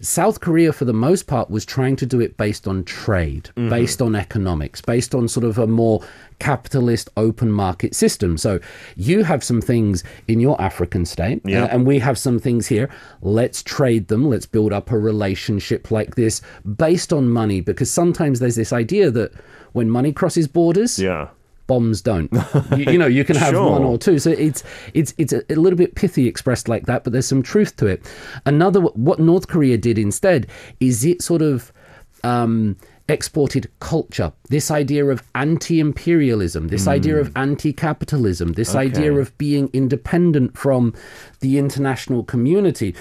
South 0.00 0.40
Korea, 0.40 0.72
for 0.72 0.84
the 0.84 0.92
most 0.92 1.26
part, 1.26 1.50
was 1.50 1.64
trying 1.64 1.96
to 1.96 2.06
do 2.06 2.20
it 2.20 2.36
based 2.36 2.68
on 2.68 2.84
trade, 2.84 3.50
Mm-hmm. 3.56 3.70
based 3.70 4.02
on 4.02 4.14
economics, 4.14 4.80
based 4.80 5.14
on 5.14 5.28
sort 5.28 5.44
of 5.44 5.58
a 5.58 5.66
more 5.66 6.02
capitalist 6.38 7.08
open 7.16 7.50
market 7.50 7.94
system. 7.94 8.36
So 8.36 8.60
you 8.96 9.24
have 9.24 9.42
some 9.42 9.60
things 9.62 10.04
in 10.28 10.38
your 10.40 10.60
African 10.60 11.06
state, 11.06 11.40
Yeah. 11.44 11.64
uh, 11.64 11.68
and 11.68 11.86
we 11.86 11.98
have 12.00 12.18
some 12.18 12.38
things 12.38 12.66
here. 12.66 12.90
Let's 13.22 13.62
trade 13.62 14.08
them. 14.08 14.28
Let's 14.28 14.46
build 14.46 14.72
up 14.72 14.90
a 14.90 14.98
relationship 14.98 15.90
like 15.90 16.14
this 16.14 16.42
based 16.76 17.12
on 17.12 17.28
money, 17.30 17.60
because 17.62 17.90
sometimes 17.90 18.38
there's 18.38 18.56
this 18.56 18.72
idea 18.72 19.10
that 19.12 19.32
when 19.72 19.88
money 19.90 20.12
crosses 20.12 20.46
borders, 20.48 20.98
Yeah. 20.98 21.28
Bombs 21.66 22.00
don't. 22.02 22.32
you, 22.76 22.92
you 22.92 22.98
know, 22.98 23.06
you 23.06 23.24
can 23.24 23.36
have 23.36 23.50
Sure. 23.50 23.70
one 23.70 23.82
or 23.84 23.98
two. 23.98 24.18
So 24.18 24.30
it's 24.30 24.62
it's 24.94 25.14
it's 25.18 25.32
a, 25.32 25.42
a 25.50 25.56
little 25.56 25.76
bit 25.76 25.94
pithy 25.94 26.26
expressed 26.26 26.68
like 26.68 26.86
that, 26.86 27.04
but 27.04 27.12
there's 27.12 27.26
some 27.26 27.42
truth 27.42 27.76
to 27.76 27.86
it. 27.86 28.02
Another 28.44 28.80
what 28.80 29.18
North 29.20 29.48
Korea 29.48 29.78
did 29.78 29.98
instead 29.98 30.46
is 30.80 31.04
it 31.04 31.22
sort 31.22 31.42
of 31.42 31.72
um, 32.24 32.76
exported 33.08 33.70
culture. 33.80 34.32
This 34.48 34.70
idea 34.70 35.04
of 35.06 35.22
anti-imperialism, 35.34 36.68
this 36.68 36.88
idea 36.88 37.16
of 37.18 37.30
anti-capitalism, 37.36 38.54
this 38.54 38.74
idea 38.74 39.12
of 39.14 39.36
being 39.38 39.70
independent 39.72 40.56
from 40.58 40.92
the 41.40 41.58
international 41.58 42.24
community. 42.24 42.94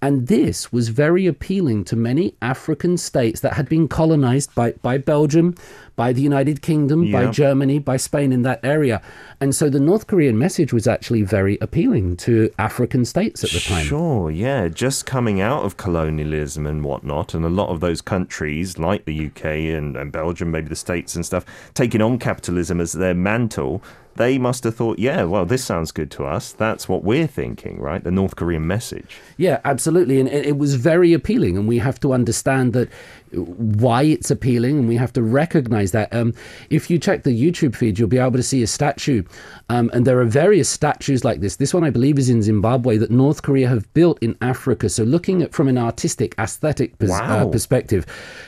And 0.00 0.26
this 0.26 0.72
was 0.72 0.88
very 0.88 1.28
appealing 1.28 1.84
to 1.84 1.94
many 1.96 2.34
African 2.42 2.96
states 2.96 3.38
that 3.40 3.52
had 3.52 3.68
been 3.68 3.86
colonized 3.86 4.52
by, 4.52 4.72
by 4.82 4.98
Belgium, 4.98 5.54
by 5.96 6.12
the 6.12 6.22
United 6.22 6.62
Kingdom, 6.62 7.10
by 7.10 7.26
Germany, 7.26 7.78
by 7.78 7.96
Spain 7.96 8.32
in 8.32 8.42
that 8.42 8.60
area. 8.62 9.02
And 9.40 9.54
so 9.54 9.68
the 9.68 9.80
North 9.80 10.06
Korean 10.06 10.38
message 10.38 10.72
was 10.72 10.86
actually 10.86 11.22
very 11.22 11.58
appealing 11.60 12.16
to 12.18 12.50
African 12.58 13.04
states 13.04 13.44
at 13.44 13.50
the 13.50 13.60
time. 13.60 13.84
Sure, 13.84 14.30
yeah, 14.30 14.68
just 14.68 15.06
coming 15.06 15.40
out 15.40 15.64
of 15.64 15.76
colonialism 15.76 16.66
and 16.66 16.84
whatnot, 16.84 17.34
and 17.34 17.44
a 17.44 17.50
lot 17.50 17.68
of 17.68 17.80
those 17.80 18.00
countries, 18.00 18.78
like 18.78 19.04
the 19.04 19.26
UK 19.26 19.44
and, 19.44 19.96
and 19.96 20.12
Belgium, 20.12 20.50
maybe 20.50 20.68
the 20.68 20.76
States 20.76 21.14
and 21.14 21.26
stuff, 21.26 21.44
taking 21.74 22.00
on 22.00 22.18
capitalism 22.18 22.80
as 22.80 22.92
their 22.92 23.14
mantle, 23.14 23.82
they 24.16 24.38
must 24.38 24.64
have 24.64 24.74
thought, 24.74 24.98
yeah, 24.98 25.24
well, 25.24 25.46
this 25.46 25.64
sounds 25.64 25.90
good 25.90 26.10
to 26.12 26.24
us. 26.24 26.52
That's 26.52 26.88
what 26.88 27.02
we're 27.02 27.26
thinking, 27.26 27.80
right? 27.80 28.02
The 28.02 28.10
North 28.10 28.36
Korean 28.36 28.66
message. 28.66 29.18
Yeah, 29.36 29.60
absolutely. 29.64 30.20
And 30.20 30.28
it 30.28 30.58
was 30.58 30.74
very 30.74 31.12
appealing. 31.12 31.56
And 31.56 31.66
we 31.66 31.78
have 31.78 31.98
to 32.00 32.12
understand 32.12 32.72
that 32.74 32.90
why 33.34 34.02
it's 34.02 34.30
appealing 34.30 34.78
and 34.78 34.88
we 34.88 34.96
have 34.96 35.12
to 35.14 35.22
recognize 35.22 35.92
that. 35.92 36.12
Um, 36.12 36.34
if 36.70 36.90
you 36.90 36.98
check 36.98 37.22
the 37.22 37.30
YouTube 37.30 37.74
feed, 37.74 37.98
you'll 37.98 38.08
be 38.08 38.18
able 38.18 38.32
to 38.32 38.42
see 38.42 38.62
a 38.62 38.66
statue. 38.66 39.22
Um, 39.68 39.90
and 39.92 40.06
there 40.06 40.20
are 40.20 40.24
various 40.24 40.68
statues 40.68 41.24
like 41.24 41.40
this. 41.40 41.56
This 41.56 41.74
one, 41.74 41.84
I 41.84 41.90
believe, 41.90 42.18
is 42.18 42.28
in 42.28 42.42
Zimbabwe 42.42 42.96
that 42.98 43.10
North 43.10 43.42
Korea 43.42 43.68
have 43.68 43.92
built 43.94 44.18
in 44.22 44.36
Africa. 44.40 44.88
So 44.88 45.04
looking 45.04 45.42
at 45.42 45.52
from 45.52 45.68
an 45.68 45.78
artistic, 45.78 46.34
aesthetic 46.38 46.98
pers- 46.98 47.10
uh, 47.10 47.46
perspective, 47.48 48.06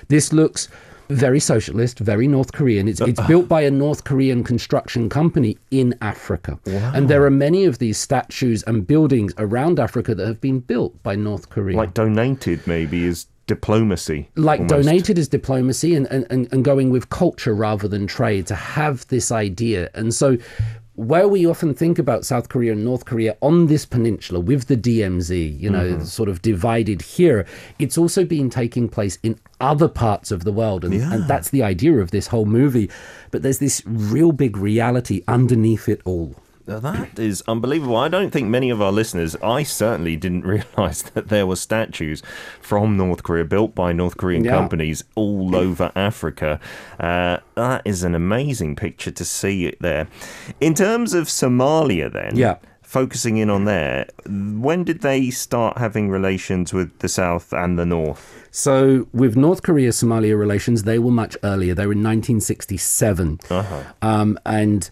this 0.09 0.33
looks 0.33 0.69
very 1.11 1.41
socialist, 1.41 1.99
very 1.99 2.27
North 2.27 2.53
Korean. 2.53 2.89
It's 2.89 3.01
it's 3.01 3.21
built 3.27 3.49
by 3.49 3.63
a 3.63 3.71
North 3.71 4.05
Korean 4.05 4.43
construction 4.43 5.09
company 5.09 5.59
in 5.71 5.95
Africa. 6.01 6.59
And 6.67 7.09
there 7.09 7.25
are 7.25 7.31
many 7.31 7.65
of 7.65 7.79
these 7.79 7.99
statues 7.99 8.63
and 8.65 8.87
buildings 8.87 9.35
around 9.39 9.79
Africa 9.79 10.15
that 10.15 10.27
have 10.27 10.41
been 10.41 10.61
built 10.61 11.03
by 11.03 11.15
North 11.15 11.51
Korea. 11.51 11.77
Like 11.77 11.95
donated, 11.95 12.67
maybe, 12.67 13.07
as 13.07 13.27
diplomacy. 13.47 14.29
like 14.37 14.61
almost. 14.61 14.87
donated 14.87 15.19
as 15.19 15.29
diplomacy 15.29 15.95
and, 15.95 16.07
and, 16.07 16.27
and, 16.31 16.53
and 16.53 16.65
going 16.65 16.91
with 16.91 17.11
culture 17.11 17.55
rather 17.55 17.89
than 17.89 18.07
trade 18.07 18.47
to 18.47 18.55
have 18.55 19.07
this 19.09 19.31
idea. 19.31 19.91
And 19.95 20.15
so 20.15 20.39
where 20.97 21.27
we 21.27 21.45
often 21.45 21.75
think 21.75 21.99
about 21.99 22.25
South 22.25 22.49
Korea 22.49 22.73
and 22.73 22.85
North 22.85 23.05
Korea 23.05 23.37
on 23.41 23.67
this 23.67 23.85
peninsula 23.85 24.39
with 24.39 24.69
the 24.69 24.77
DMZ, 24.77 25.59
you 25.59 25.69
know, 25.69 25.95
mm-hmm. 25.95 26.05
sort 26.05 26.29
of 26.29 26.41
divided 26.41 27.03
here, 27.03 27.47
it's 27.81 27.99
also 27.99 28.25
been 28.25 28.49
taking 28.49 28.89
place 28.89 29.19
in 29.23 29.39
other 29.61 29.89
parts 29.89 30.31
of 30.31 30.45
the 30.45 30.53
world. 30.53 30.85
And, 30.85 30.95
and 30.95 31.27
that's 31.27 31.51
the 31.51 31.65
idea 31.65 31.95
of 31.95 32.13
this 32.13 32.29
whole 32.29 32.47
movie. 32.47 32.91
But 33.33 33.43
there's 33.43 33.59
this 33.59 33.83
real 33.87 34.31
big 34.31 34.57
reality 34.57 35.25
underneath 35.27 35.89
it 35.89 36.01
all. 36.05 36.37
That 36.67 37.19
is 37.19 37.43
unbelievable. 37.47 37.97
I 37.97 38.09
don't 38.09 38.31
think 38.31 38.49
many 38.49 38.71
of 38.71 38.81
our 38.81 38.91
listeners, 38.91 39.37
I 39.43 39.63
certainly 39.65 40.17
didn't 40.17 40.45
realize 40.47 41.03
that 41.03 41.29
there 41.29 41.47
were 41.47 41.57
statues 41.57 42.23
from 42.61 42.97
North 42.97 43.23
Korea 43.23 43.45
built 43.45 43.75
by 43.75 43.93
North 43.93 44.17
Korean 44.17 44.45
Yeah. 44.45 44.53
companies 44.53 45.05
all 45.15 45.55
over 45.55 45.93
Africa. 45.95 46.59
Uh, 46.99 47.39
that 47.55 47.83
is 47.85 48.03
an 48.03 48.15
amazing 48.15 48.77
picture 48.77 49.11
to 49.11 49.25
see 49.25 49.75
there. 49.81 50.09
In 50.61 50.73
terms 50.75 51.13
of 51.13 51.27
Somalia, 51.27 52.11
then, 52.11 52.33
Yeah. 52.35 52.57
focusing 52.83 53.37
in 53.37 53.51
on 53.51 53.67
there, 53.67 54.07
when 54.27 54.85
did 54.85 55.03
they 55.03 55.29
start 55.29 55.77
having 55.77 56.09
relations 56.09 56.73
with 56.73 56.99
the 57.01 57.09
South 57.09 57.53
and 57.53 57.79
the 57.79 57.85
North? 57.85 58.47
So, 58.51 59.09
with 59.13 59.37
North 59.37 59.63
Korea 59.63 59.91
Somalia 59.91 60.39
relations, 60.39 60.85
they 60.85 60.99
were 60.99 61.11
much 61.11 61.37
earlier. 61.43 61.75
They 61.75 61.87
were 61.87 61.93
in 61.93 62.03
1967. 62.05 63.41
Uh-huh. 63.51 63.83
Um, 64.01 64.39
and 64.47 64.89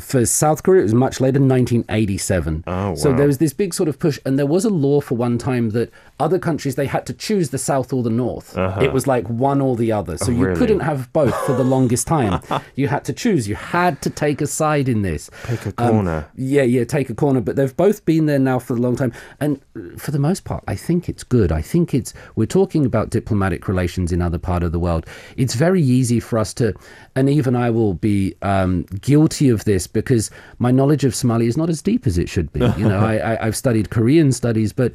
for 0.00 0.24
South 0.26 0.62
Korea, 0.62 0.80
it 0.80 0.84
was 0.84 0.94
much 0.94 1.20
later, 1.20 1.40
1987. 1.40 2.64
Oh, 2.66 2.72
wow. 2.90 2.94
So 2.94 3.12
there 3.12 3.26
was 3.26 3.38
this 3.38 3.52
big 3.52 3.74
sort 3.74 3.88
of 3.88 3.98
push, 3.98 4.18
and 4.24 4.38
there 4.38 4.46
was 4.46 4.64
a 4.64 4.70
law 4.70 5.00
for 5.00 5.14
one 5.16 5.38
time 5.38 5.70
that 5.70 5.90
other 6.18 6.38
countries 6.38 6.74
they 6.76 6.86
had 6.86 7.04
to 7.06 7.12
choose 7.12 7.50
the 7.50 7.58
South 7.58 7.92
or 7.92 8.02
the 8.02 8.10
North. 8.10 8.56
It 8.56 8.92
was 8.92 9.06
like 9.06 9.28
one 9.28 9.60
or 9.60 9.76
the 9.76 9.92
other. 9.92 10.16
So 10.16 10.30
you 10.30 10.36
Uh-huh. 10.36 10.44
Oh, 10.44 10.48
really? 10.48 10.58
couldn't 10.58 10.80
have 10.80 11.12
both 11.12 11.34
for 11.46 11.54
the 11.54 11.64
longest 11.76 12.06
time. 12.06 12.40
you 12.74 12.88
had 12.88 13.04
to 13.04 13.12
choose. 13.12 13.48
You 13.48 13.54
had 13.54 14.00
to 14.02 14.10
take 14.10 14.40
a 14.40 14.46
side 14.46 14.88
in 14.88 15.02
this. 15.02 15.30
Pick 15.44 15.66
a 15.66 15.72
Um, 15.78 15.90
corner. 15.90 16.26
Yeah, 16.36 16.62
yeah, 16.62 16.84
take 16.84 17.10
a 17.10 17.14
corner. 17.14 17.40
But 17.40 17.56
they've 17.56 17.76
both 17.76 18.04
been 18.04 18.26
there 18.26 18.38
now 18.38 18.58
for 18.58 18.74
a 18.74 18.78
long 18.80 18.96
time. 18.96 19.12
And 19.40 19.60
for 19.98 20.10
the 20.10 20.18
most 20.18 20.44
part, 20.44 20.64
I 20.66 20.74
think 20.74 21.08
it's 21.08 21.24
good. 21.24 21.52
I 21.52 21.62
think 21.62 21.92
it's, 21.94 22.14
we're 22.34 22.46
talking 22.46 22.86
about 22.86 23.10
diplomatic 23.10 23.68
relations 23.68 24.12
in 24.12 24.22
other 24.22 24.38
part 24.38 24.62
of 24.62 24.72
the 24.72 24.78
world. 24.78 25.06
It's 25.36 25.54
very 25.54 25.82
easy 25.82 26.18
for 26.20 26.38
us 26.38 26.54
to, 26.54 26.72
and 27.14 27.28
even 27.28 27.54
I 27.54 27.68
will 27.70 27.94
be 27.94 28.34
um, 28.42 28.82
guilty 29.00 29.48
of 29.50 29.64
this 29.64 29.75
because 29.84 30.30
my 30.58 30.70
knowledge 30.70 31.04
of 31.04 31.14
Somali 31.14 31.46
is 31.46 31.56
not 31.56 31.68
as 31.68 31.82
deep 31.82 32.06
as 32.06 32.16
it 32.16 32.28
should 32.28 32.52
be. 32.52 32.60
You 32.60 32.88
know, 32.88 33.00
I, 33.12 33.16
I, 33.16 33.46
I've 33.46 33.56
studied 33.56 33.90
Korean 33.90 34.30
studies, 34.30 34.72
but 34.72 34.92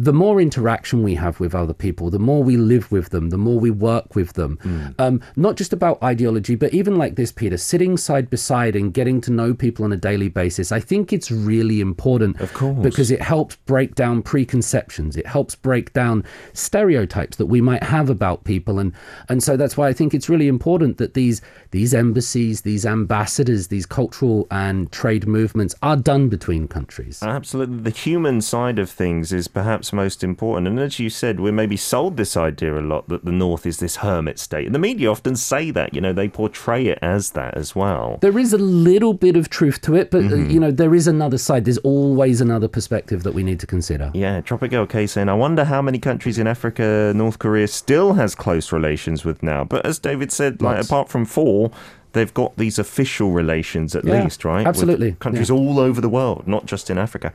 the 0.00 0.12
more 0.12 0.40
interaction 0.40 1.02
we 1.02 1.16
have 1.16 1.40
with 1.40 1.56
other 1.56 1.74
people, 1.74 2.08
the 2.08 2.20
more 2.20 2.44
we 2.44 2.56
live 2.56 2.92
with 2.92 3.10
them, 3.10 3.30
the 3.30 3.36
more 3.36 3.58
we 3.58 3.70
work 3.70 4.14
with 4.14 4.34
them. 4.34 4.56
Um, 5.00 5.20
not 5.34 5.56
just 5.56 5.72
about 5.72 6.00
ideology, 6.04 6.54
but 6.54 6.72
even 6.72 6.94
like 6.94 7.16
this, 7.16 7.32
Peter, 7.32 7.56
sitting 7.56 7.96
side 7.96 8.30
by 8.30 8.36
side 8.36 8.76
and 8.76 8.94
getting 8.94 9.20
to 9.22 9.32
know 9.32 9.54
people 9.54 9.84
on 9.84 9.92
a 9.92 9.96
daily 9.96 10.28
basis. 10.28 10.70
I 10.70 10.78
think 10.78 11.12
it's 11.12 11.32
really 11.32 11.80
important. 11.80 12.40
Of 12.40 12.54
course. 12.54 12.78
Because 12.80 13.10
it 13.10 13.20
helps 13.20 13.56
break 13.56 13.96
down 13.96 14.22
preconceptions. 14.22 15.16
It 15.16 15.26
helps 15.26 15.56
break 15.56 15.92
down 15.94 16.24
stereotypes 16.52 17.36
that 17.38 17.46
we 17.46 17.60
might 17.60 17.82
have 17.82 18.08
about 18.08 18.44
people. 18.44 18.78
And, 18.78 18.92
and 19.28 19.42
so 19.42 19.56
that's 19.56 19.76
why 19.76 19.88
I 19.88 19.92
think 19.92 20.14
it's 20.14 20.28
really 20.28 20.46
important 20.46 20.98
that 20.98 21.14
these, 21.14 21.42
these 21.72 21.92
embassies, 21.92 22.60
these 22.60 22.86
ambassadors, 22.86 23.66
these 23.66 23.84
cultural 23.84 24.46
and 24.52 24.92
trade 24.92 25.26
movements 25.26 25.74
are 25.82 25.96
done 25.96 26.28
between 26.28 26.68
countries. 26.68 27.20
Absolutely. 27.20 27.78
The 27.78 27.90
human 27.90 28.40
side 28.40 28.78
of 28.78 28.88
things 28.88 29.32
is 29.32 29.48
perhaps 29.48 29.87
most 29.92 30.24
important. 30.24 30.66
And 30.68 30.78
as 30.78 30.98
you 30.98 31.10
said, 31.10 31.40
we're 31.40 31.52
maybe 31.52 31.76
sold 31.76 32.16
this 32.16 32.36
idea 32.36 32.78
a 32.78 32.80
lot 32.80 33.08
that 33.08 33.24
the 33.24 33.32
North 33.32 33.66
is 33.66 33.78
this 33.78 33.96
hermit 33.96 34.38
state. 34.38 34.66
And 34.66 34.74
the 34.74 34.78
media 34.78 35.10
often 35.10 35.36
say 35.36 35.70
that, 35.72 35.94
you 35.94 36.00
know, 36.00 36.12
they 36.12 36.28
portray 36.28 36.86
it 36.86 36.98
as 37.02 37.30
that 37.32 37.54
as 37.56 37.74
well. 37.76 38.18
There 38.20 38.38
is 38.38 38.52
a 38.52 38.58
little 38.58 39.14
bit 39.14 39.36
of 39.36 39.48
truth 39.48 39.80
to 39.82 39.94
it, 39.94 40.10
but 40.10 40.24
uh, 40.24 40.28
Mm-hmm. 40.28 40.50
you 40.50 40.60
know 40.60 40.70
there 40.70 40.94
is 40.94 41.06
another 41.06 41.38
side. 41.38 41.64
There's 41.64 41.78
always 41.78 42.40
another 42.40 42.68
perspective 42.68 43.22
that 43.22 43.32
we 43.32 43.42
need 43.42 43.60
to 43.60 43.66
consider. 43.66 44.10
Yeah, 44.14 44.40
Tropic 44.40 44.72
OK 44.72 45.06
saying, 45.06 45.28
I 45.28 45.34
wonder 45.34 45.64
how 45.64 45.80
many 45.82 45.98
countries 45.98 46.38
in 46.38 46.46
Africa 46.46 47.12
North 47.14 47.38
Korea 47.38 47.66
still 47.68 48.12
has 48.14 48.34
close 48.34 48.72
relations 48.72 49.24
with 49.24 49.42
now. 49.42 49.64
But 49.64 49.86
as 49.86 49.98
David 49.98 50.30
said, 50.32 50.60
like 50.62 50.76
Lots. 50.76 50.88
apart 50.88 51.08
from 51.08 51.24
four, 51.24 51.70
they've 52.12 52.32
got 52.34 52.56
these 52.56 52.78
official 52.78 53.30
relations 53.32 53.94
at 53.96 54.04
Yeah, 54.04 54.22
least, 54.22 54.44
right? 54.44 54.58
With 54.58 54.66
absolutely, 54.66 55.12
countries 55.20 55.48
yeah. 55.50 55.56
all 55.56 55.78
over 55.78 56.00
the 56.00 56.08
world, 56.08 56.46
not 56.46 56.66
just 56.66 56.90
in 56.90 56.98
Africa. 56.98 57.32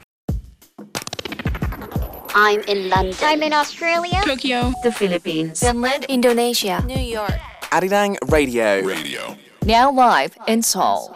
I'm 2.36 2.62
in 2.62 2.90
London. 2.90 3.16
I'm 3.22 3.44
in 3.44 3.54
Australia. 3.54 4.22
Tokyo. 4.26 4.74
the 4.82 4.92
Philippines. 4.92 5.60
Finland. 5.60 6.06
Indonesia. 6.06 6.84
New 6.86 6.98
York. 6.98 7.34
Arirang 7.72 8.18
Radio. 8.32 8.82
Radio. 8.82 9.38
Now 9.66 9.92
live 9.92 10.36
in 10.48 10.62
Seoul. 10.64 11.16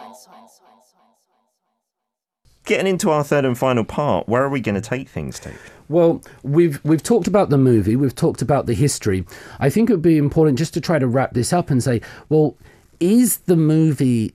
Getting 2.64 2.86
into 2.86 3.10
our 3.10 3.24
third 3.24 3.44
and 3.44 3.56
final 3.58 3.84
part, 3.84 4.28
where 4.28 4.42
are 4.42 4.48
we 4.48 4.60
going 4.60 4.74
to 4.74 4.80
take 4.80 5.08
things, 5.08 5.40
Dave? 5.40 5.58
Well, 5.88 6.22
we've 6.42 6.84
we've 6.84 7.02
talked 7.02 7.26
about 7.26 7.48
the 7.48 7.58
movie, 7.58 7.96
we've 7.96 8.14
talked 8.14 8.42
about 8.42 8.66
the 8.66 8.74
history. 8.74 9.24
I 9.58 9.70
think 9.70 9.88
it 9.88 9.94
would 9.94 10.02
be 10.02 10.18
important 10.18 10.58
just 10.58 10.74
to 10.74 10.80
try 10.80 10.98
to 10.98 11.06
wrap 11.06 11.32
this 11.32 11.52
up 11.52 11.70
and 11.70 11.82
say, 11.82 12.02
well, 12.28 12.56
is 13.00 13.38
the 13.38 13.56
movie 13.56 14.34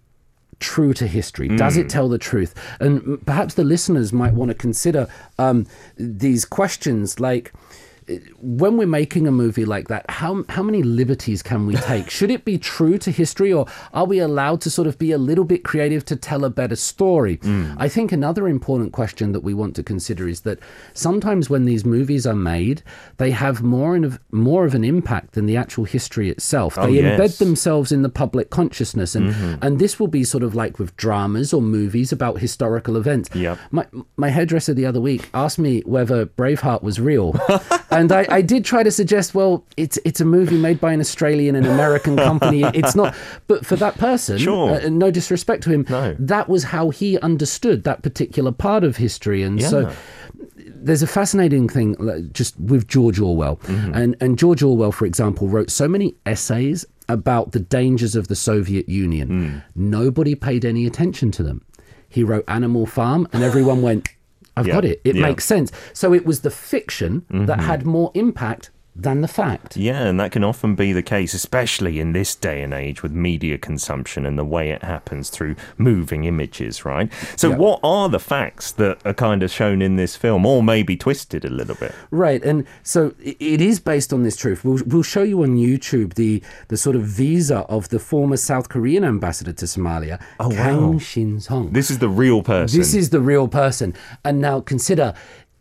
true 0.59 0.93
to 0.93 1.07
history? 1.07 1.47
Does 1.47 1.77
it 1.77 1.89
tell 1.89 2.09
the 2.09 2.17
truth? 2.17 2.53
And 2.79 3.25
perhaps 3.25 3.53
the 3.55 3.63
listeners 3.63 4.13
might 4.13 4.33
want 4.33 4.49
to 4.49 4.55
consider 4.55 5.07
um, 5.37 5.65
these 5.97 6.45
questions 6.45 7.19
like. 7.19 7.53
When 8.39 8.77
we're 8.77 8.87
making 8.87 9.27
a 9.27 9.31
movie 9.31 9.65
like 9.65 9.87
that, 9.87 10.05
how 10.09 10.43
how 10.49 10.63
many 10.63 10.83
liberties 10.83 11.41
can 11.41 11.65
we 11.65 11.75
take? 11.91 12.09
Should 12.09 12.31
it 12.31 12.45
be 12.45 12.57
true 12.57 12.97
to 12.99 13.11
history, 13.11 13.51
or 13.51 13.65
are 13.93 14.05
we 14.05 14.19
allowed 14.19 14.61
to 14.61 14.69
sort 14.69 14.87
of 14.87 14.97
be 14.97 15.11
a 15.11 15.17
little 15.17 15.45
bit 15.45 15.63
creative 15.63 16.05
to 16.05 16.15
tell 16.15 16.45
a 16.45 16.49
better 16.49 16.75
story? 16.75 17.35
Hmm. 17.41 17.73
I 17.77 17.89
think 17.89 18.11
another 18.11 18.47
important 18.47 18.91
question 18.91 19.31
that 19.31 19.41
we 19.41 19.53
want 19.53 19.75
to 19.75 19.83
consider 19.83 20.27
is 20.27 20.41
that 20.41 20.59
sometimes 20.93 21.49
when 21.49 21.65
these 21.65 21.85
movies 21.85 22.25
are 22.27 22.35
made, 22.35 22.83
they 23.17 23.31
have 23.31 23.61
more 23.61 23.95
of 23.95 24.19
more 24.31 24.65
of 24.65 24.75
an 24.75 24.83
impact 24.83 25.33
than 25.33 25.45
the 25.45 25.57
actual 25.57 25.85
history 25.85 26.29
itself. 26.29 26.77
Oh, 26.77 26.87
they 26.87 27.01
embed 27.01 27.37
themselves 27.37 27.91
in 27.91 28.01
the 28.01 28.09
public 28.09 28.49
consciousness, 28.49 29.15
and 29.15 29.33
mm-hmm. 29.33 29.65
and 29.65 29.79
this 29.79 29.99
will 29.99 30.07
be 30.07 30.23
sort 30.23 30.43
of 30.43 30.55
like 30.55 30.79
with 30.79 30.95
dramas 30.97 31.53
or 31.53 31.61
movies 31.61 32.11
about 32.11 32.39
historical 32.39 32.97
events. 32.97 33.29
Yep. 33.33 33.59
My 33.71 33.87
my 34.17 34.29
hairdresser 34.29 34.73
the 34.73 34.85
other 34.85 35.01
week 35.01 35.29
asked 35.33 35.59
me 35.59 35.81
whether 35.81 36.25
Braveheart 36.25 36.83
was 36.83 36.99
real, 36.99 37.31
and 37.99 38.11
I, 38.11 38.25
I 38.29 38.41
did 38.41 38.65
try 38.65 38.83
to 38.83 38.91
suggest, 38.91 39.33
well, 39.35 39.63
it's 39.77 39.97
it's 40.05 40.21
a 40.21 40.25
movie 40.25 40.57
made 40.57 40.79
by 40.79 40.93
an 40.93 40.99
Australian 40.99 41.55
and 41.55 41.65
American 41.65 42.15
company. 42.17 42.63
It's 42.73 42.95
not, 42.95 43.15
but 43.47 43.65
for 43.65 43.75
that 43.77 43.97
person, 43.97 44.37
Sure. 44.37 44.71
uh, 44.81 44.89
no 44.89 45.11
disrespect 45.11 45.63
to 45.63 45.69
him, 45.71 45.85
No. 45.89 46.15
that 46.19 46.49
was 46.49 46.63
how 46.65 46.89
he 46.89 47.19
understood 47.19 47.83
that 47.83 48.01
particular 48.03 48.51
part 48.51 48.83
of 48.83 48.97
history, 48.97 49.43
and 49.43 49.61
so 49.61 49.91
there's 50.57 51.03
a 51.03 51.07
fascinating 51.07 51.69
thing 51.69 51.95
just 52.33 52.59
with 52.59 52.87
George 52.87 53.19
Orwell. 53.19 53.59
And, 53.67 54.15
and 54.19 54.37
George 54.37 54.61
Orwell, 54.63 54.91
for 54.91 55.05
example, 55.05 55.47
wrote 55.47 55.69
so 55.69 55.87
many 55.87 56.15
essays 56.25 56.85
about 57.09 57.51
the 57.51 57.59
dangers 57.59 58.15
of 58.15 58.27
the 58.27 58.35
Soviet 58.35 58.87
Union. 58.89 59.63
Nobody 59.75 60.35
paid 60.35 60.65
any 60.65 60.85
attention 60.85 61.31
to 61.31 61.43
them. 61.43 61.61
He 62.09 62.23
wrote 62.23 62.43
Animal 62.47 62.85
Farm, 62.85 63.27
and 63.33 63.43
everyone 63.43 63.81
went, 63.81 64.09
I've 64.55 64.67
Yeah, 64.67 64.73
got 64.73 64.85
it. 64.85 65.01
It 65.03 65.15
yeah. 65.15 65.21
makes 65.21 65.45
sense. 65.45 65.71
So 65.93 66.13
it 66.13 66.25
was 66.25 66.41
the 66.41 66.51
fiction 66.51 67.25
that 67.29 67.57
mm-hmm. 67.57 67.59
had 67.61 67.85
more 67.85 68.11
impact 68.13 68.69
than 68.95 69.21
the 69.21 69.27
fact. 69.27 69.75
Yeah, 69.75 70.03
and 70.03 70.19
that 70.19 70.31
can 70.31 70.43
often 70.43 70.75
be 70.75 70.93
the 70.93 71.01
case, 71.01 71.33
especially 71.33 71.99
in 71.99 72.11
this 72.13 72.35
day 72.35 72.61
and 72.61 72.73
age 72.73 73.01
with 73.01 73.11
media 73.11 73.57
consumption 73.57 74.25
and 74.25 74.37
the 74.37 74.45
way 74.45 74.69
it 74.69 74.83
happens 74.83 75.29
through 75.31 75.55
moving 75.77 76.25
images, 76.25 76.85
right? 76.85 77.11
So, 77.35 77.49
Yeah. 77.49 77.55
what 77.57 77.79
are 77.83 78.07
the 78.07 78.19
facts 78.19 78.71
that 78.73 78.99
are 79.03 79.13
kind 79.13 79.41
of 79.41 79.49
shown 79.49 79.81
in 79.81 79.95
this 79.95 80.15
film, 80.15 80.45
or 80.45 80.61
maybe 80.61 80.95
twisted 80.95 81.43
a 81.43 81.49
little 81.49 81.75
bit? 81.75 81.93
Right, 82.11 82.43
and 82.45 82.65
so 82.83 83.13
it 83.19 83.61
is 83.61 83.79
based 83.79 84.13
on 84.13 84.21
this 84.23 84.35
truth. 84.35 84.63
We'll, 84.63 84.83
we'll 84.85 85.01
show 85.03 85.23
you 85.23 85.41
on 85.43 85.55
YouTube 85.57 86.13
the 86.13 86.43
the 86.67 86.77
sort 86.77 86.95
of 86.95 87.03
visa 87.03 87.59
of 87.69 87.89
the 87.89 87.99
former 87.99 88.37
South 88.37 88.69
Korean 88.69 89.03
ambassador 89.03 89.53
to 89.53 89.65
Somalia, 89.65 90.21
Oh, 90.39 90.49
Kang 90.51 90.93
wow. 90.93 90.99
Shin 90.99 91.39
Song. 91.39 91.71
This 91.73 91.89
is 91.89 91.97
the 91.99 92.09
real 92.09 92.43
person. 92.43 92.77
This 92.79 92.93
is 92.93 93.09
the 93.09 93.21
real 93.21 93.47
person. 93.47 93.93
And 94.23 94.39
now 94.39 94.59
consider 94.61 95.13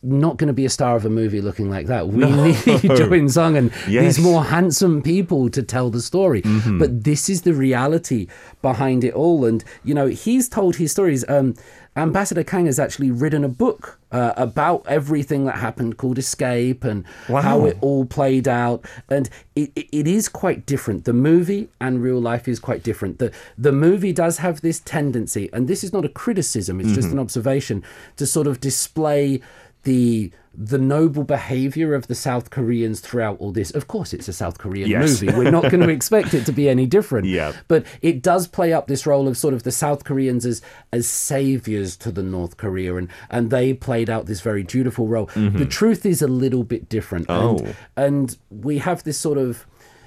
not 0.03 0.37
going 0.37 0.49
to 0.49 0.53
be 0.53 0.65
a 0.65 0.69
star 0.71 0.97
of 0.97 1.05
a 1.05 1.11
movie 1.11 1.41
looking 1.41 1.71
like 1.71 1.87
that. 1.87 2.09
We 2.09 2.25
need 2.31 2.57
Jo 2.97 3.13
In 3.13 3.29
Sung 3.29 3.57
and 3.57 3.71
Yes. 3.71 3.87
Mm-hmm. 3.87 4.05
these 4.05 4.19
more 4.21 4.45
handsome 4.45 5.03
people 5.03 5.49
to 5.51 5.63
tell 5.63 5.91
the 5.91 6.03
story. 6.03 6.43
But 6.43 7.05
this 7.05 7.29
is 7.31 7.43
the 7.43 7.55
reality 7.55 8.27
behind 8.63 9.05
it 9.05 9.15
all. 9.15 9.45
And, 9.45 9.63
you 9.85 9.95
know, 9.95 10.07
he's 10.07 10.49
told 10.49 10.77
his 10.77 10.91
stories. 10.93 11.25
Um, 11.29 11.55
Ambassador 11.95 12.43
Kang 12.43 12.65
has 12.67 12.79
actually 12.79 13.11
written 13.11 13.45
a 13.45 13.49
book 13.49 13.99
uh, 14.11 14.33
about 14.39 14.83
everything 14.89 15.45
that 15.45 15.57
happened 15.57 15.99
called 15.99 16.17
Escape 16.19 16.85
and 16.85 17.05
how 17.29 17.67
it 17.67 17.77
all 17.83 18.07
played 18.07 18.49
out. 18.49 18.85
And 19.11 19.29
it, 19.55 19.71
it, 19.77 19.89
it 19.93 20.07
is 20.07 20.29
quite 20.29 20.65
different. 20.65 21.05
The 21.05 21.13
movie 21.13 21.69
and 21.83 22.03
real 22.03 22.19
life 22.19 22.49
is 22.49 22.59
quite 22.61 22.83
different. 22.83 23.19
The, 23.19 23.31
the 23.59 23.73
movie 23.73 24.13
does 24.15 24.39
have 24.39 24.63
this 24.63 24.81
tendency, 24.81 25.51
and 25.53 25.69
this 25.69 25.85
is 25.85 25.93
not 25.93 26.05
a 26.07 26.09
criticism, 26.09 26.81
it's 26.81 26.93
just 26.95 27.11
an 27.13 27.19
observation, 27.19 27.85
to 28.17 28.27
sort 28.27 28.47
of 28.47 28.59
display 28.61 29.43
the 29.85 30.31
the 30.55 30.77
noble 30.77 31.25
behavior 31.25 31.95
of 31.95 32.09
the 32.09 32.15
South 32.15 32.51
Koreans 32.51 33.01
throughout 33.01 33.39
all 33.41 33.53
this. 33.53 33.71
Of 33.71 33.89
course, 33.89 34.13
it's 34.13 34.29
a 34.29 34.35
South 34.35 34.59
Korean 34.59 34.87
Yes. 34.91 35.23
movie. 35.23 35.35
We're 35.35 35.51
not 35.51 35.63
going 35.71 35.81
to 35.87 35.89
expect 35.89 36.35
it 36.35 36.45
to 36.45 36.53
be 36.53 36.69
any 36.69 36.85
different. 36.85 37.27
Yeah. 37.27 37.53
But 37.69 37.87
it 38.03 38.21
does 38.21 38.47
play 38.49 38.71
up 38.75 38.87
this 38.87 39.07
role 39.07 39.29
of 39.29 39.39
sort 39.39 39.55
of 39.55 39.63
the 39.63 39.73
South 39.73 40.05
Koreans 40.05 40.45
as 40.45 40.61
as 40.93 41.09
saviors 41.09 41.97
to 41.99 42.13
the 42.13 42.23
North 42.23 42.59
Korea, 42.59 42.97
and 42.97 43.09
and 43.31 43.51
they 43.51 43.73
played 43.73 44.11
out 44.11 44.27
this 44.27 44.43
very 44.43 44.63
dutiful 44.63 45.09
role. 45.09 45.29
Mm-hmm. 45.29 45.57
The 45.59 45.67
truth 45.67 46.05
is 46.05 46.21
a 46.21 46.29
little 46.29 46.65
bit 46.65 46.89
different. 46.89 47.27
Oh. 47.31 47.57
And, 47.57 47.75
and 47.97 48.37
we 48.51 48.79
have 48.79 49.05
this 49.05 49.19
sort 49.19 49.39
of 49.39 49.67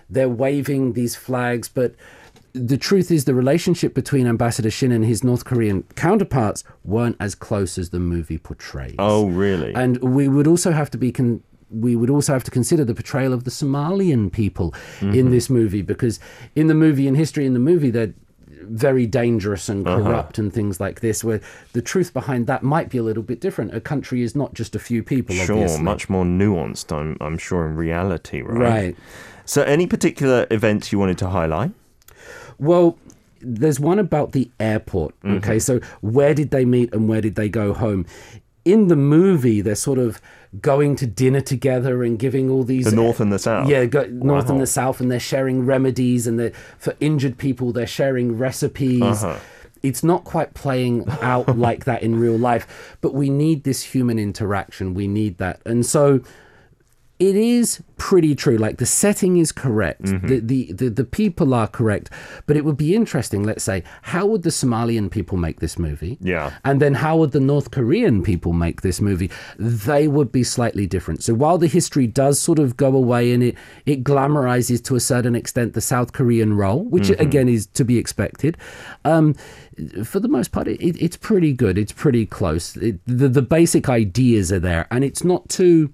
they're 0.10 0.30
waving 0.30 0.94
these 0.94 1.16
flags, 1.16 1.68
but 1.68 1.96
the 2.56 2.78
truth 2.78 3.12
is 3.12 3.26
the 3.26 3.36
relationship 3.36 3.94
between 3.94 4.28
Ambassador 4.28 4.72
Shin 4.72 4.92
and 4.92 5.04
his 5.04 5.24
North 5.24 5.44
Korean 5.44 5.84
counterparts 5.96 6.64
weren't 6.84 7.18
as 7.20 7.36
close 7.36 7.78
as 7.78 7.90
the 7.90 8.00
movie 8.00 8.38
portrays. 8.38 8.96
Oh, 8.98 9.28
really? 9.28 9.76
And 9.76 9.98
we 9.98 10.28
would 10.30 10.48
also 10.48 10.72
have 10.72 10.90
to 10.92 10.98
be 10.98 11.12
con- 11.12 11.44
we 11.70 11.96
would 11.96 12.10
also 12.10 12.32
have 12.32 12.44
to 12.46 12.52
consider 12.52 12.86
the 12.86 12.94
portrayal 12.94 13.34
of 13.34 13.44
the 13.44 13.52
Somalian 13.52 14.32
people 14.32 14.74
in 15.02 15.12
mm-hmm. 15.12 15.32
this 15.32 15.50
movie 15.50 15.82
because 15.82 16.20
in 16.56 16.68
the 16.68 16.74
movie 16.74 17.08
in 17.08 17.16
history 17.16 17.46
in 17.46 17.54
the 17.54 17.60
movie 17.60 17.90
they're 17.90 18.14
very 18.48 19.06
dangerous 19.06 19.68
and 19.68 19.86
uh-huh. 19.86 20.02
corrupt 20.02 20.38
and 20.38 20.54
things 20.54 20.80
like 20.80 21.02
this 21.02 21.24
where 21.24 21.42
the 21.74 21.82
truth 21.82 22.14
behind 22.14 22.48
that 22.48 22.64
might 22.64 22.90
be 22.90 22.98
a 22.98 23.04
little 23.04 23.24
bit 23.24 23.42
different 23.42 23.74
a 23.76 23.82
country 23.82 24.22
is 24.22 24.36
not 24.36 24.54
just 24.54 24.76
a 24.76 24.80
few 24.80 25.04
people 25.04 25.36
Sure, 25.36 25.56
obviously. 25.56 25.84
much 25.84 26.08
more 26.08 26.24
nuanced, 26.24 26.96
I'm, 26.96 27.18
I'm 27.20 27.38
sure, 27.38 27.68
in 27.68 27.76
reality, 27.76 28.42
right? 28.42 28.60
right 28.60 28.96
So, 29.44 29.64
any 29.64 29.88
particular 29.88 30.48
events 30.50 30.92
you 30.92 31.00
wanted 31.00 31.18
to 31.20 31.30
highlight? 31.30 31.72
Well, 32.58 32.98
there's 33.42 33.80
one 33.80 34.00
about 34.00 34.32
the 34.32 34.50
airport. 34.60 35.20
Mm-hmm. 35.22 35.38
Okay, 35.38 35.60
so 35.60 35.80
where 36.02 36.34
did 36.34 36.52
they 36.52 36.66
meet 36.66 36.94
and 36.94 37.08
where 37.08 37.22
did 37.22 37.36
they 37.36 37.50
go 37.50 37.74
home? 37.74 38.06
In 38.64 38.88
the 38.88 38.96
movie, 38.96 39.62
they're 39.62 39.76
sort 39.76 40.00
of 40.00 40.20
going 40.62 40.96
to 40.96 41.06
dinner 41.06 41.42
together 41.42 42.04
and 42.04 42.18
giving 42.18 42.50
all 42.50 42.64
these 42.64 42.86
The 42.86 42.96
North 42.96 43.20
and 43.20 43.32
the 43.32 43.38
South? 43.38 43.70
Yeah, 43.70 43.86
go, 43.86 44.06
North 44.06 44.50
and 44.50 44.60
the 44.60 44.68
South, 44.68 45.00
and 45.00 45.12
they're 45.12 45.20
sharing 45.20 45.66
remedies, 45.66 46.26
and 46.26 46.52
for 46.80 46.96
injured 47.00 47.38
people, 47.38 47.72
they're 47.72 47.86
sharing 47.86 48.38
recipes. 48.38 49.24
Uh-huh. 49.24 49.38
It's 49.84 50.04
not 50.04 50.24
quite 50.24 50.56
playing 50.56 51.08
out 51.22 51.58
like 51.58 51.86
that 51.86 52.02
in 52.02 52.20
real 52.20 52.38
life, 52.38 52.98
but 53.02 53.14
we 53.14 53.30
need 53.30 53.66
this 53.66 53.84
human 53.84 54.18
interaction. 54.18 54.96
We 54.96 55.08
need 55.08 55.38
that, 55.38 55.62
and 55.66 55.86
so 55.86 56.22
it 57.18 57.36
is 57.38 57.82
pretty 57.98 58.36
true. 58.36 58.58
Like 58.58 58.78
the 58.78 58.86
setting 58.86 59.38
is 59.38 59.52
correct, 59.54 60.02
Mm-hmm. 60.04 60.28
the, 60.28 60.40
the 60.40 60.72
the 60.74 60.90
the 60.90 61.04
people 61.06 61.54
are 61.54 61.68
correct, 61.68 62.10
but 62.46 62.58
it 62.58 62.66
would 62.66 62.76
be 62.78 62.94
interesting. 62.94 63.44
Let's 63.44 63.64
say, 63.64 63.84
how 64.02 64.26
would 64.26 64.44
the 64.44 64.50
Somalian 64.50 65.10
people 65.10 65.38
make 65.38 65.60
this 65.62 65.80
movie? 65.80 66.18
Yeah. 66.20 66.52
and 66.66 66.82
then 66.82 66.96
how 66.96 67.16
would 67.18 67.32
the 67.32 67.40
North 67.40 67.72
Korean 67.72 68.22
people 68.22 68.52
make 68.52 68.82
this 68.82 69.00
movie? 69.00 69.32
They 69.58 70.08
would 70.10 70.32
be 70.32 70.44
slightly 70.44 70.86
different. 70.88 71.24
So 71.24 71.34
while 71.34 71.58
the 71.58 71.68
history 71.68 72.06
does 72.08 72.38
sort 72.40 72.60
of 72.60 72.76
go 72.76 72.94
away 72.96 73.32
and 73.34 73.42
it 73.44 73.56
it 73.86 74.04
glamorizes 74.04 74.84
to 74.86 74.96
a 74.96 75.00
certain 75.00 75.36
extent 75.36 75.74
the 75.74 75.82
South 75.82 76.12
Korean 76.12 76.54
role, 76.58 76.84
which 76.84 77.04
Mm-hmm. 77.10 77.22
again 77.22 77.48
is 77.50 77.66
to 77.68 77.86
be 77.86 77.98
expected. 77.98 78.58
Um, 79.06 79.36
for 80.04 80.20
the 80.20 80.28
most 80.28 80.52
part, 80.52 80.68
it, 80.68 80.82
it, 80.82 80.98
it's 81.02 81.18
pretty 81.18 81.54
good. 81.54 81.78
It's 81.78 81.92
pretty 81.94 82.26
close. 82.26 82.76
It, 82.78 83.00
the 83.06 83.30
the 83.30 83.42
basic 83.42 83.88
ideas 83.90 84.52
are 84.52 84.60
there, 84.60 84.88
and 84.92 85.04
it's 85.04 85.24
not 85.24 85.48
too 85.50 85.94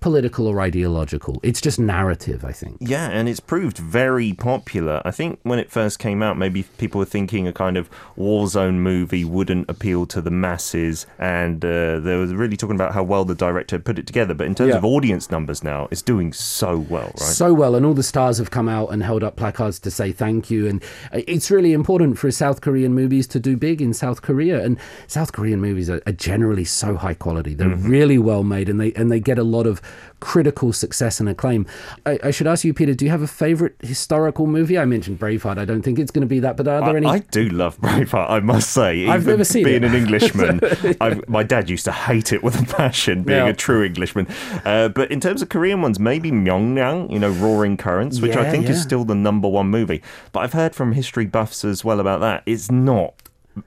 political 0.00 0.46
or 0.46 0.60
ideological. 0.60 1.40
It's 1.42 1.60
just 1.60 1.78
narrative, 1.78 2.44
I 2.44 2.52
think. 2.52 2.76
Yeah, 2.80 3.08
and 3.08 3.28
it's 3.28 3.40
proved 3.40 3.78
very 3.78 4.32
popular. 4.32 5.02
I 5.04 5.10
think 5.10 5.40
when 5.42 5.58
it 5.58 5.70
first 5.70 5.98
came 5.98 6.22
out, 6.22 6.38
maybe 6.38 6.62
people 6.78 7.00
were 7.00 7.04
thinking 7.04 7.48
a 7.48 7.52
kind 7.52 7.76
of 7.76 7.90
war 8.14 8.46
zone 8.46 8.80
movie 8.80 9.24
wouldn't 9.24 9.68
appeal 9.68 10.06
to 10.06 10.20
the 10.20 10.30
masses, 10.30 11.04
and 11.18 11.64
uh, 11.64 11.98
they 11.98 12.16
were 12.16 12.26
really 12.26 12.56
talking 12.56 12.76
about 12.76 12.94
how 12.94 13.02
well 13.02 13.24
the 13.24 13.34
director 13.34 13.78
put 13.78 13.98
it 13.98 14.06
together. 14.06 14.34
But 14.34 14.46
in 14.46 14.54
terms 14.54 14.70
Yeah. 14.70 14.76
of 14.78 14.84
audience 14.84 15.30
numbers 15.30 15.64
now, 15.64 15.88
it's 15.90 16.02
doing 16.02 16.32
so 16.32 16.78
well, 16.78 17.06
right? 17.06 17.18
So 17.18 17.52
well, 17.52 17.74
and 17.74 17.84
all 17.84 17.94
the 17.94 18.02
stars 18.02 18.38
have 18.38 18.50
come 18.50 18.68
out 18.68 18.88
and 18.92 19.02
held 19.02 19.24
up 19.24 19.36
placards 19.36 19.78
to 19.80 19.90
say 19.90 20.12
thank 20.12 20.50
you. 20.50 20.68
And 20.68 20.82
uh, 21.12 21.22
it's 21.26 21.50
really 21.50 21.72
important 21.72 22.18
for 22.18 22.30
South 22.30 22.60
Korean 22.60 22.94
movies 22.94 23.26
to 23.28 23.40
do 23.40 23.56
big 23.56 23.82
in 23.82 23.92
South 23.94 24.22
Korea. 24.22 24.64
And 24.64 24.78
South 25.08 25.32
Korean 25.32 25.60
movies 25.60 25.90
are, 25.90 26.00
are 26.06 26.12
generally 26.12 26.64
so 26.64 26.96
high 26.96 27.14
quality; 27.14 27.54
they're 27.54 27.68
really 27.74 28.18
well 28.18 28.44
made, 28.44 28.68
and 28.68 28.80
they 28.80 28.92
and 28.94 29.10
they 29.10 29.20
get 29.20 29.38
a 29.38 29.44
lot 29.44 29.66
of 29.66 29.82
critical 30.20 30.72
success 30.72 31.20
and 31.20 31.28
acclaim. 31.28 31.64
I, 32.04 32.18
I 32.24 32.30
should 32.32 32.46
ask 32.48 32.64
you, 32.64 32.74
Peter, 32.74 32.92
do 32.94 33.04
you 33.04 33.10
have 33.12 33.22
a 33.22 33.26
favorite 33.28 33.76
historical 33.80 34.46
movie? 34.46 34.76
I 34.76 34.84
mentioned 34.84 35.20
Braveheart. 35.20 35.58
I 35.58 35.64
don't 35.64 35.82
think 35.82 35.98
it's 35.98 36.10
going 36.10 36.22
to 36.22 36.26
be 36.26 36.40
that, 36.40 36.56
but 36.56 36.66
are 36.66 36.80
there 36.80 36.94
I, 36.94 36.96
any? 36.96 37.06
I 37.06 37.18
do 37.20 37.48
love 37.50 37.78
Braveheart, 37.80 38.28
I 38.30 38.40
must 38.40 38.70
say. 38.70 39.06
I've 39.06 39.26
never 39.26 39.44
seen 39.44 39.64
being 39.64 39.84
it. 39.84 39.90
an 39.90 39.94
Englishman, 39.94 40.60
I, 41.00 41.20
my 41.28 41.42
dad 41.44 41.70
used 41.70 41.84
to 41.84 41.92
hate 41.92 42.32
it 42.32 42.42
with 42.42 42.60
a 42.60 42.74
passion, 42.74 43.22
being 43.22 43.38
Yeah. 43.44 43.50
a 43.50 43.54
true 43.54 43.84
Englishman. 43.84 44.26
Uh, 44.64 44.88
but 44.88 45.10
in 45.12 45.20
terms 45.20 45.40
of 45.42 45.48
Korean 45.50 45.82
ones, 45.82 46.00
maybe 46.00 46.30
Myeongnyang, 46.32 47.12
you 47.12 47.18
know, 47.18 47.30
Roaring 47.30 47.76
Currents, 47.76 48.20
which 48.20 48.36
I 48.36 48.42
Yeah, 48.42 48.50
think 48.50 48.68
is 48.68 48.82
still 48.82 49.04
the 49.04 49.14
number 49.14 49.48
one 49.48 49.68
movie. 49.68 50.02
But 50.32 50.40
I've 50.40 50.52
heard 50.52 50.74
from 50.74 50.92
history 50.92 51.26
buffs 51.26 51.64
as 51.64 51.84
well 51.84 52.00
about 52.00 52.20
that. 52.20 52.42
It's 52.46 52.70
not 52.70 53.14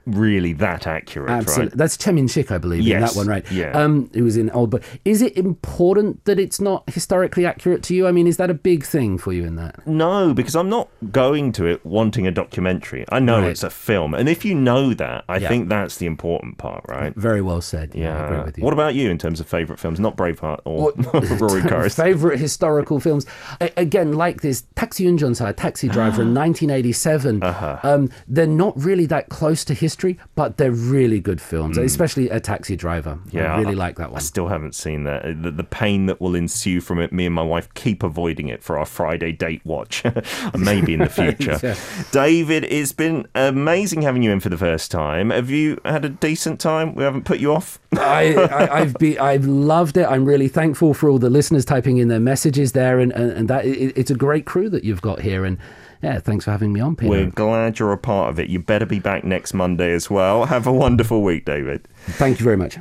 really 0.06 0.52
that 0.54 0.86
accurate, 0.86 1.30
Absolutely. 1.30 1.64
right? 1.70 1.76
That's 1.78 1.96
Choi 1.96 2.12
Min-sik, 2.12 2.50
I 2.50 2.58
believe, 2.58 2.86
in 2.86 3.00
that 3.00 3.14
one, 3.14 3.26
right? 3.26 3.50
Yeah. 3.50 3.70
Um, 3.72 4.10
who 4.14 4.24
was 4.24 4.36
in 4.36 4.50
Old 4.50 4.70
Boy. 4.70 4.80
Is 5.04 5.22
it 5.22 5.36
important 5.36 6.24
that 6.24 6.38
it's 6.38 6.60
not 6.60 6.84
historically 6.88 7.46
accurate 7.46 7.82
to 7.84 7.94
you? 7.94 8.06
I 8.06 8.12
mean, 8.12 8.26
is 8.26 8.36
that 8.36 8.50
a 8.50 8.54
big 8.54 8.84
thing 8.84 9.18
for 9.18 9.32
you 9.32 9.44
in 9.44 9.56
that? 9.56 9.86
No, 9.86 10.34
because 10.34 10.54
I'm 10.56 10.68
not 10.68 10.88
going 11.10 11.52
to 11.52 11.66
it 11.66 11.84
wanting 11.84 12.26
a 12.26 12.30
documentary. 12.30 13.04
I 13.10 13.18
know 13.18 13.40
Right. 13.40 13.50
it's 13.50 13.62
a 13.62 13.70
film. 13.70 14.14
And 14.14 14.28
if 14.28 14.44
you 14.44 14.54
know 14.54 14.94
that, 14.94 15.24
I 15.28 15.38
Yeah. 15.38 15.48
think 15.48 15.68
that's 15.68 15.96
the 15.96 16.06
important 16.06 16.58
part, 16.58 16.84
right? 16.88 17.14
Very 17.16 17.42
well 17.42 17.60
said. 17.60 17.92
Yeah, 17.94 18.16
I 18.20 18.24
agree 18.24 18.36
Yeah. 18.38 18.44
with 18.44 18.58
you. 18.58 18.64
What 18.64 18.72
about 18.74 18.94
you 18.94 19.10
in 19.10 19.18
terms 19.18 19.40
of 19.40 19.46
favourite 19.46 19.78
films? 19.80 19.98
Not 20.00 20.16
Braveheart 20.16 20.60
or 20.64 20.92
Rory 21.38 21.62
Curtis. 21.68 21.94
Favorite 21.96 22.38
historical 22.38 23.00
films? 23.00 23.26
A- 23.60 23.70
again, 23.76 24.12
like 24.12 24.40
this 24.42 24.64
Taxi 24.76 25.04
Unjonsai, 25.06 25.54
Taxi 25.56 25.88
Driver 25.88 26.22
in 26.22 26.34
1987. 26.34 27.42
Uh-huh. 27.42 27.78
Um, 27.82 28.10
they're 28.28 28.46
not 28.46 28.72
really 28.82 29.06
that 29.06 29.28
close 29.28 29.64
to 29.64 29.74
history, 29.82 30.18
but 30.34 30.56
they're 30.56 30.70
really 30.72 31.20
good 31.20 31.40
films, 31.40 31.76
Mm. 31.76 31.84
especially 31.84 32.30
A 32.30 32.40
Taxi 32.40 32.74
Driver. 32.76 33.18
I 33.34 33.58
really 33.58 33.74
like 33.74 33.96
that 33.96 34.10
one. 34.10 34.16
I 34.16 34.20
still 34.22 34.48
haven't 34.48 34.74
seen 34.74 35.04
that. 35.04 35.42
The, 35.42 35.50
the 35.50 35.64
pain 35.64 36.06
that 36.06 36.20
will 36.20 36.34
ensue 36.34 36.80
from 36.80 36.98
it, 37.00 37.12
me 37.12 37.26
and 37.26 37.34
my 37.34 37.42
wife 37.42 37.68
keep 37.74 38.02
avoiding 38.02 38.48
it 38.48 38.62
for 38.62 38.78
our 38.78 38.86
Friday 38.86 39.32
date 39.32 39.60
watch. 39.64 40.02
Maybe 40.58 40.94
in 40.94 41.00
the 41.00 41.08
future. 41.22 41.58
Yeah. 41.62 41.74
David, 42.12 42.64
it's 42.64 42.92
been 42.92 43.26
amazing 43.34 44.02
having 44.02 44.22
you 44.22 44.30
in 44.30 44.40
for 44.40 44.48
the 44.48 44.56
first 44.56 44.90
time. 44.90 45.28
Have 45.30 45.50
you 45.50 45.78
had 45.84 46.04
a 46.04 46.08
decent 46.08 46.58
time? 46.60 46.94
We 46.94 47.02
haven't 47.04 47.24
put 47.24 47.38
you 47.40 47.52
off? 47.52 47.78
I, 47.92 48.34
I, 48.34 48.80
I've 48.80 48.94
be, 48.94 49.18
I've 49.18 49.44
loved 49.44 49.96
it. 49.96 50.06
I'm 50.06 50.24
really 50.24 50.48
thankful 50.48 50.94
for 50.94 51.08
all 51.10 51.18
the 51.18 51.28
listeners 51.30 51.64
typing 51.64 51.98
in 51.98 52.08
their 52.08 52.20
messages 52.20 52.72
there, 52.72 52.98
and, 53.00 53.12
and, 53.12 53.30
and 53.32 53.48
that 53.48 53.64
it, 53.66 53.92
it's 53.96 54.10
a 54.10 54.14
great 54.14 54.46
crew 54.46 54.70
that 54.70 54.84
you've 54.84 55.02
got 55.02 55.20
here. 55.20 55.44
And 55.44 55.58
yeah, 56.02 56.18
thanks 56.18 56.44
for 56.44 56.50
having 56.50 56.72
me 56.72 56.80
on, 56.80 56.96
Peter. 56.96 57.10
We're 57.10 57.30
glad 57.30 57.78
you're 57.78 57.92
a 57.92 57.98
part 57.98 58.30
of 58.30 58.40
it. 58.40 58.48
You 58.48 58.58
better 58.58 58.86
be 58.86 58.98
back 58.98 59.24
next 59.24 59.54
Monday 59.54 59.92
as 59.92 60.10
well. 60.10 60.44
Have 60.46 60.66
a 60.66 60.72
wonderful 60.72 61.22
week, 61.22 61.44
David. 61.44 61.86
Thank 62.06 62.40
you 62.40 62.44
very 62.44 62.56
much. 62.56 62.78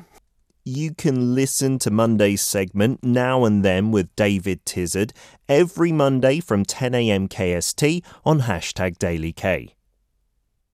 You 0.63 0.93
can 0.93 1.33
listen 1.33 1.79
to 1.79 1.89
Monday's 1.89 2.41
segment 2.41 3.03
Now 3.03 3.45
and 3.45 3.65
Then 3.65 3.91
with 3.91 4.15
David 4.15 4.63
Tizard 4.65 5.11
every 5.49 5.91
Monday 5.91 6.39
from 6.39 6.65
10am 6.65 7.29
KST 7.29 8.03
on 8.25 8.41
hashtag 8.41 8.99
Daily 8.99 9.33
K. 9.33 9.75